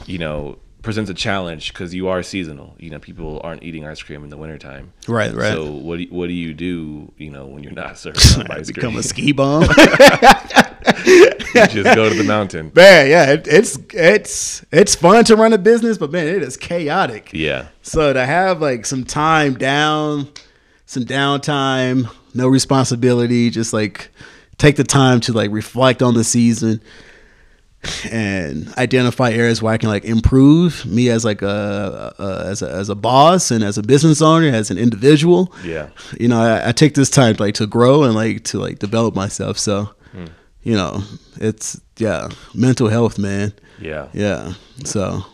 you 0.06 0.18
know, 0.18 0.58
presents 0.82 1.10
a 1.10 1.14
challenge 1.14 1.72
because 1.72 1.92
you 1.94 2.08
are 2.08 2.22
seasonal. 2.22 2.74
You 2.78 2.90
know, 2.90 2.98
people 2.98 3.40
aren't 3.42 3.62
eating 3.64 3.86
ice 3.86 4.02
cream 4.02 4.22
in 4.24 4.30
the 4.30 4.36
wintertime. 4.36 4.92
right 5.08 5.32
right 5.34 5.52
So 5.52 5.70
what 5.72 5.96
do 5.96 6.04
you, 6.04 6.08
what 6.10 6.28
do 6.28 6.32
you 6.34 6.54
do? 6.54 7.12
You 7.18 7.30
know, 7.30 7.46
when 7.46 7.62
you're 7.62 7.72
not 7.72 7.98
serving 8.02 8.20
ice 8.50 8.68
become 8.68 8.72
cream, 8.72 8.72
become 8.74 8.96
a 8.96 9.02
ski 9.02 9.32
bum 9.32 9.62
you 11.06 11.66
just 11.66 11.94
go 11.96 12.08
to 12.08 12.14
the 12.14 12.24
mountain. 12.26 12.72
man 12.74 13.08
yeah 13.08 13.32
it, 13.32 13.46
it's 13.48 13.78
it's 13.92 14.64
it's 14.72 14.94
fun 14.94 15.24
to 15.24 15.36
run 15.36 15.52
a 15.52 15.58
business 15.58 15.98
but 15.98 16.10
man 16.10 16.26
it 16.26 16.42
is 16.42 16.56
chaotic 16.56 17.30
Yeah, 17.32 17.68
So 17.82 18.12
to 18.12 18.24
have 18.24 18.60
like 18.60 18.86
some 18.86 19.04
time 19.04 19.54
down, 19.54 20.28
some 20.86 21.04
downtime, 21.04 22.08
no 22.34 22.48
responsibility, 22.48 23.50
just 23.50 23.72
like 23.72 24.10
take 24.58 24.76
the 24.76 24.84
time 24.84 25.20
to 25.20 25.32
like 25.32 25.50
reflect 25.50 26.02
on 26.02 26.14
the 26.14 26.24
season 26.24 26.80
and 28.10 28.72
identify 28.76 29.30
areas 29.30 29.62
where 29.62 29.72
I 29.72 29.78
can 29.78 29.88
like 29.88 30.04
improve 30.04 30.84
me 30.84 31.08
as 31.10 31.24
like 31.24 31.42
a, 31.42 32.14
a 32.18 32.46
as 32.46 32.62
a 32.62 32.70
as 32.70 32.88
a 32.88 32.94
boss 32.94 33.50
and 33.50 33.62
as 33.62 33.78
a 33.78 33.82
business 33.82 34.20
owner, 34.20 34.48
as 34.48 34.70
an 34.70 34.78
individual. 34.78 35.52
yeah, 35.64 35.90
You 36.18 36.28
know, 36.28 36.40
I, 36.40 36.68
I 36.68 36.72
take 36.72 36.94
this 36.94 37.10
time 37.10 37.36
like 37.38 37.54
to 37.54 37.66
grow 37.66 38.02
and 38.02 38.14
like 38.14 38.44
to 38.44 38.58
like 38.58 38.78
develop 38.78 39.14
myself. 39.14 39.58
So, 39.58 39.90
hmm. 40.12 40.26
you 40.62 40.74
know, 40.74 41.02
it's 41.36 41.80
yeah, 41.96 42.28
mental 42.54 42.88
health, 42.88 43.18
man. 43.18 43.52
yeah, 43.80 44.08
Yeah. 44.12 44.54
So 44.84 45.24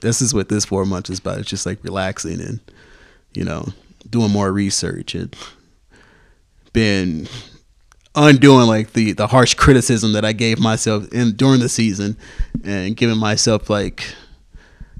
this 0.00 0.22
is 0.22 0.32
what 0.32 0.48
this 0.48 0.64
four 0.64 0.86
months 0.86 1.10
is 1.10 1.18
about. 1.18 1.38
It's 1.38 1.50
just 1.50 1.66
like 1.66 1.82
relaxing 1.82 2.40
and, 2.40 2.60
you 3.34 3.44
know, 3.44 3.68
doing 4.08 4.30
more 4.30 4.52
research 4.52 5.14
and 5.14 5.34
being 6.72 7.28
undoing 8.14 8.66
like 8.66 8.92
the 8.92 9.12
the 9.12 9.26
harsh 9.26 9.54
criticism 9.54 10.12
that 10.12 10.24
I 10.24 10.32
gave 10.32 10.58
myself 10.58 11.12
in 11.12 11.32
during 11.32 11.60
the 11.60 11.68
season 11.68 12.16
and 12.64 12.96
giving 12.96 13.18
myself 13.18 13.70
like 13.70 14.14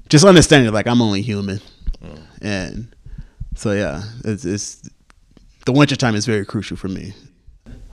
just 0.09 0.25
understanding 0.25 0.71
like 0.73 0.87
I'm 0.87 1.01
only 1.01 1.21
human. 1.21 1.59
And 2.41 2.93
so 3.55 3.71
yeah, 3.71 4.03
it's 4.25 4.45
it's 4.45 4.89
the 5.65 5.71
winter 5.71 5.95
time 5.95 6.15
is 6.15 6.25
very 6.25 6.45
crucial 6.45 6.77
for 6.77 6.87
me. 6.87 7.13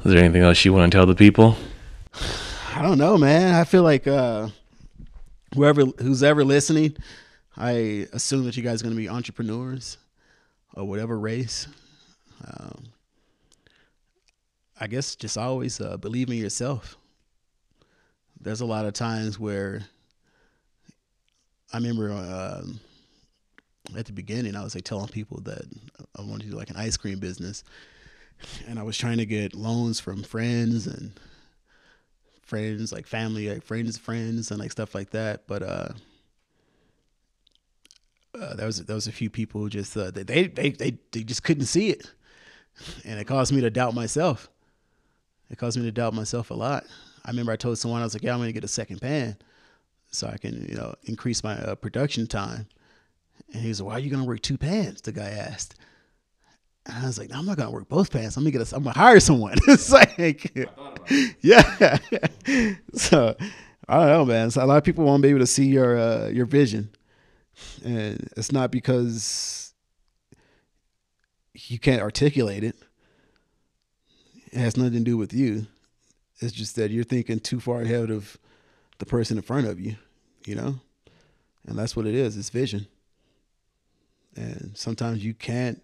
Is 0.05 0.13
there 0.13 0.23
anything 0.23 0.43
else 0.43 0.65
you 0.65 0.73
want 0.73 0.91
to 0.91 0.97
tell 0.97 1.07
the 1.07 1.15
people? 1.15 1.57
I 2.75 2.83
don't 2.83 2.99
know, 2.99 3.19
man. 3.19 3.55
I 3.55 3.65
feel 3.65 3.83
like 3.83 4.07
uh, 4.07 4.49
whoever 5.55 5.85
who's 5.85 6.23
ever 6.23 6.45
listening, 6.45 6.97
I 7.57 8.07
assume 8.13 8.45
that 8.45 8.57
you 8.57 8.63
guys 8.63 8.81
are 8.81 8.85
going 8.85 8.95
to 8.95 9.01
be 9.01 9.09
entrepreneurs 9.09 9.99
or 10.75 10.85
whatever 10.85 11.19
race. 11.19 11.67
Um, 12.47 12.85
I 14.81 14.87
guess 14.87 15.17
just 15.17 15.37
always 15.37 15.81
uh, 15.81 15.97
believe 15.97 16.31
in 16.31 16.37
yourself. 16.37 16.97
There's 18.41 18.61
a 18.61 18.67
lot 18.67 18.87
of 18.87 18.93
times 18.93 19.39
where 19.39 19.83
I 21.73 21.79
remember 21.79 22.13
um 22.13 22.81
at 23.97 24.07
the 24.07 24.13
beginning, 24.13 24.55
I 24.55 24.63
was 24.63 24.75
like 24.75 24.85
telling 24.85 25.09
people 25.09 25.41
that 25.43 25.63
I 26.17 26.23
wanted 26.23 26.45
to 26.45 26.51
do 26.51 26.57
like 26.57 26.71
an 26.71 26.77
ice 26.77 26.97
cream 26.97 27.19
business, 27.19 27.65
and 28.67 28.79
I 28.79 28.83
was 28.83 28.99
trying 28.99 29.19
to 29.19 29.27
get 29.27 29.55
loans 29.55 29.99
from 29.99 30.23
friends 30.23 30.87
and 30.87 31.13
friends, 32.43 32.93
like 32.93 33.07
family, 33.07 33.49
like 33.49 33.63
friends, 33.63 33.99
friends, 33.99 34.51
and 34.51 34.61
like 34.61 34.73
stuff 34.73 34.95
like 34.95 35.11
that. 35.11 35.47
But 35.47 35.63
uh, 35.63 35.89
uh 38.39 38.55
there 38.55 38.67
was 38.67 38.85
there 38.85 38.95
was 38.95 39.07
a 39.07 39.13
few 39.13 39.31
people 39.31 39.69
just 39.69 39.97
uh, 39.97 40.11
they 40.11 40.23
they 40.47 40.71
they 40.71 40.99
they 41.13 41.23
just 41.25 41.43
couldn't 41.43 41.67
see 41.67 41.91
it, 41.91 42.13
and 43.05 43.19
it 43.19 43.27
caused 43.27 43.53
me 43.53 43.61
to 43.63 43.71
doubt 43.71 43.95
myself. 43.95 44.49
It 45.51 45.59
caused 45.59 45.79
me 45.79 45.85
to 45.85 45.93
doubt 45.93 46.15
myself 46.15 46.51
a 46.51 46.55
lot. 46.55 46.85
I 47.25 47.31
remember 47.31 47.53
I 47.53 47.57
told 47.57 47.79
someone 47.79 48.01
I 48.01 48.05
was 48.05 48.15
like, 48.15 48.23
"Yeah, 48.23 48.33
I'm 48.33 48.39
gonna 48.41 48.53
get 48.53 48.65
a 48.65 48.69
second 48.69 49.01
pan, 49.01 49.37
so 50.11 50.29
I 50.29 50.37
can 50.37 50.67
you 50.69 50.77
know 50.77 50.95
increase 51.05 51.43
my 51.43 51.55
uh, 51.55 51.75
production 51.75 52.27
time." 52.27 52.67
And 53.53 53.63
he 53.63 53.69
was 53.69 53.81
like, 53.81 53.89
"Why 53.89 53.95
are 53.95 54.01
you 54.01 54.11
gonna 54.11 54.25
work 54.25 54.43
two 54.43 54.59
pans?" 54.59 55.01
The 55.01 55.13
guy 55.13 55.29
asked. 55.31 55.75
And 56.89 57.05
I 57.05 57.07
was 57.07 57.19
like, 57.19 57.29
no, 57.29 57.39
I'm 57.39 57.45
not 57.45 57.59
gonna 57.59 57.71
work 57.71 57.89
both 57.89 58.11
pants. 58.11 58.37
I'm 58.37 58.45
gonna 58.45 58.51
get 58.51 58.73
a, 58.73 58.77
I'm 58.77 58.83
gonna 58.83 58.97
hire 58.97 59.21
someone. 59.21 59.57
it's 59.69 59.93
like, 59.93 60.57
yeah. 61.43 61.99
so 62.95 63.37
I 63.89 63.99
don't 63.99 64.09
know, 64.09 64.25
man. 64.25 64.51
So 64.51 64.65
a 64.65 64.67
lot 64.67 64.79
of 64.79 64.85
people 64.85 65.05
won't 65.05 65.23
be 65.23 65.29
able 65.29 65.41
to 65.41 65.47
see 65.47 65.67
your 65.67 65.99
uh, 65.99 66.29
your 66.29 66.47
vision, 66.47 66.91
and 67.85 68.29
it's 68.37 68.53
not 68.53 68.71
because 68.71 69.75
you 71.55 71.79
can't 71.79 72.01
articulate 72.01 72.65
it. 72.65 72.77
It 74.53 74.59
has 74.59 74.77
nothing 74.77 74.93
to 74.95 75.01
do 75.01 75.17
with 75.17 75.33
you. 75.33 75.67
It's 76.41 76.53
just 76.53 76.77
that 76.77 76.91
you're 76.91 77.05
thinking 77.05 77.41
too 77.41 77.61
far 77.61 77.83
ahead 77.83 78.11
of 78.11 78.37
the 78.99 79.07
person 79.07 79.37
in 79.37 79.43
front 79.43 79.67
of 79.67 79.81
you, 79.81 79.97
you 80.47 80.55
know, 80.55 80.81
and 81.67 81.79
that's 81.79 81.97
what 81.97 82.07
it 82.07 82.15
is. 82.15 82.37
It's 82.37 82.49
vision, 82.51 82.87
and 84.37 84.73
sometimes 84.75 85.25
you 85.25 85.35
can't 85.35 85.83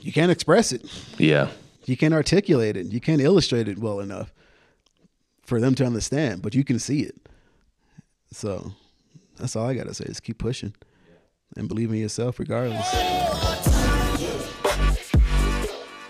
you 0.00 0.12
can't 0.12 0.32
express 0.32 0.72
it. 0.72 0.84
Yeah, 1.18 1.48
You 1.86 1.96
can't 1.96 2.14
articulate 2.14 2.76
it. 2.76 2.86
You 2.86 3.00
can't 3.00 3.20
illustrate 3.20 3.68
it 3.68 3.78
well 3.78 4.00
enough 4.00 4.32
for 5.44 5.60
them 5.60 5.74
to 5.76 5.84
understand, 5.84 6.42
but 6.42 6.54
you 6.54 6.64
can 6.64 6.78
see 6.78 7.00
it. 7.00 7.14
So 8.32 8.72
that's 9.36 9.54
all 9.56 9.68
I 9.68 9.74
got 9.74 9.86
to 9.86 9.94
say 9.94 10.04
is 10.06 10.18
keep 10.20 10.38
pushing 10.38 10.74
and 11.56 11.68
believe 11.68 11.90
in 11.90 11.98
yourself 11.98 12.38
regardless. 12.38 12.88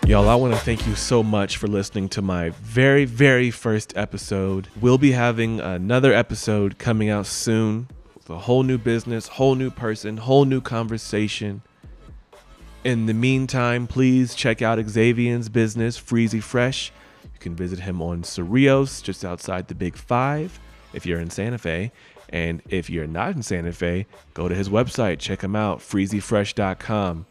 Y'all, 0.05 0.27
I 0.27 0.35
want 0.35 0.53
to 0.53 0.59
thank 0.59 0.85
you 0.85 0.95
so 0.95 1.23
much 1.23 1.55
for 1.55 1.67
listening 1.67 2.09
to 2.09 2.21
my 2.21 2.49
very, 2.49 3.05
very 3.05 3.49
first 3.49 3.95
episode. 3.95 4.67
We'll 4.81 4.97
be 4.97 5.13
having 5.13 5.61
another 5.61 6.11
episode 6.11 6.77
coming 6.77 7.09
out 7.09 7.25
soon 7.25 7.87
with 8.13 8.29
a 8.29 8.39
whole 8.39 8.63
new 8.63 8.77
business, 8.77 9.29
whole 9.29 9.55
new 9.55 9.71
person, 9.71 10.17
whole 10.17 10.43
new 10.43 10.59
conversation. 10.59 11.61
In 12.83 13.05
the 13.05 13.13
meantime, 13.13 13.87
please 13.87 14.35
check 14.35 14.61
out 14.61 14.77
Xavier's 14.77 15.47
business, 15.47 15.97
Freezy 15.97 16.43
Fresh. 16.43 16.91
You 17.23 17.39
can 17.39 17.55
visit 17.55 17.79
him 17.79 18.01
on 18.01 18.23
Cerrillos, 18.23 19.01
just 19.01 19.23
outside 19.23 19.69
the 19.69 19.75
Big 19.75 19.95
Five, 19.95 20.59
if 20.91 21.05
you're 21.05 21.21
in 21.21 21.29
Santa 21.29 21.57
Fe. 21.57 21.93
And 22.27 22.61
if 22.67 22.89
you're 22.89 23.07
not 23.07 23.37
in 23.37 23.41
Santa 23.41 23.71
Fe, 23.71 24.05
go 24.33 24.49
to 24.49 24.55
his 24.55 24.67
website, 24.67 25.19
check 25.19 25.41
him 25.41 25.55
out, 25.55 25.79
freezyfresh.com. 25.79 27.25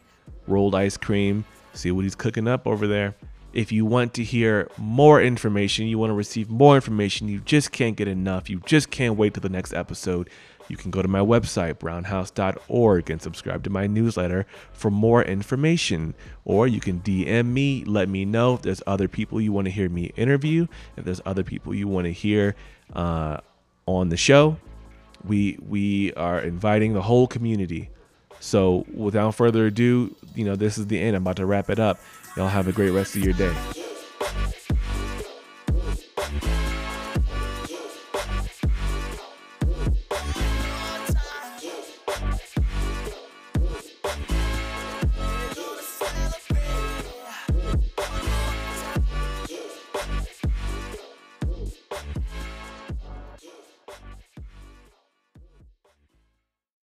Rolled 0.47 0.75
ice 0.75 0.97
cream, 0.97 1.45
see 1.73 1.91
what 1.91 2.03
he's 2.03 2.15
cooking 2.15 2.47
up 2.47 2.67
over 2.67 2.87
there. 2.87 3.15
If 3.53 3.71
you 3.71 3.85
want 3.85 4.15
to 4.15 4.23
hear 4.23 4.67
more 4.77 5.21
information, 5.21 5.85
you 5.85 5.99
want 5.99 6.09
to 6.09 6.15
receive 6.15 6.49
more 6.49 6.75
information, 6.75 7.27
you 7.27 7.39
just 7.39 7.71
can't 7.71 7.95
get 7.95 8.07
enough, 8.07 8.49
you 8.49 8.61
just 8.65 8.89
can't 8.89 9.15
wait 9.15 9.35
till 9.35 9.41
the 9.41 9.49
next 9.49 9.73
episode, 9.73 10.29
You 10.67 10.77
can 10.77 10.91
go 10.91 11.01
to 11.01 11.07
my 11.07 11.19
website, 11.19 11.75
brownhouse.org, 11.75 13.09
and 13.09 13.21
subscribe 13.21 13.63
to 13.63 13.69
my 13.69 13.87
newsletter 13.87 14.45
for 14.71 14.89
more 14.89 15.21
information. 15.23 16.15
Or 16.45 16.67
you 16.67 16.79
can 16.79 17.01
DM 17.01 17.47
me, 17.47 17.83
let 17.85 18.09
me 18.09 18.25
know 18.25 18.55
if 18.55 18.61
there's 18.61 18.81
other 18.87 19.07
people 19.07 19.41
you 19.41 19.51
want 19.51 19.65
to 19.65 19.71
hear 19.71 19.89
me 19.89 20.11
interview, 20.15 20.67
if 20.95 21.05
there's 21.05 21.21
other 21.25 21.43
people 21.43 21.73
you 21.75 21.87
want 21.87 22.05
to 22.05 22.13
hear 22.13 22.55
uh, 22.93 23.37
on 23.85 24.09
the 24.09 24.17
show. 24.17 24.57
We 25.25 25.57
we 25.65 26.13
are 26.13 26.39
inviting 26.39 26.93
the 26.93 27.01
whole 27.01 27.27
community. 27.27 27.89
So 28.43 28.85
without 28.93 29.35
further 29.35 29.67
ado, 29.67 30.13
you 30.35 30.43
know, 30.43 30.57
this 30.57 30.77
is 30.77 30.87
the 30.87 30.99
end. 30.99 31.15
I'm 31.15 31.23
about 31.23 31.37
to 31.37 31.45
wrap 31.45 31.69
it 31.69 31.79
up. 31.79 31.97
Y'all 32.35 32.49
have 32.49 32.67
a 32.67 32.73
great 32.73 32.89
rest 32.89 33.15
of 33.15 33.23
your 33.23 33.33
day. 33.33 33.55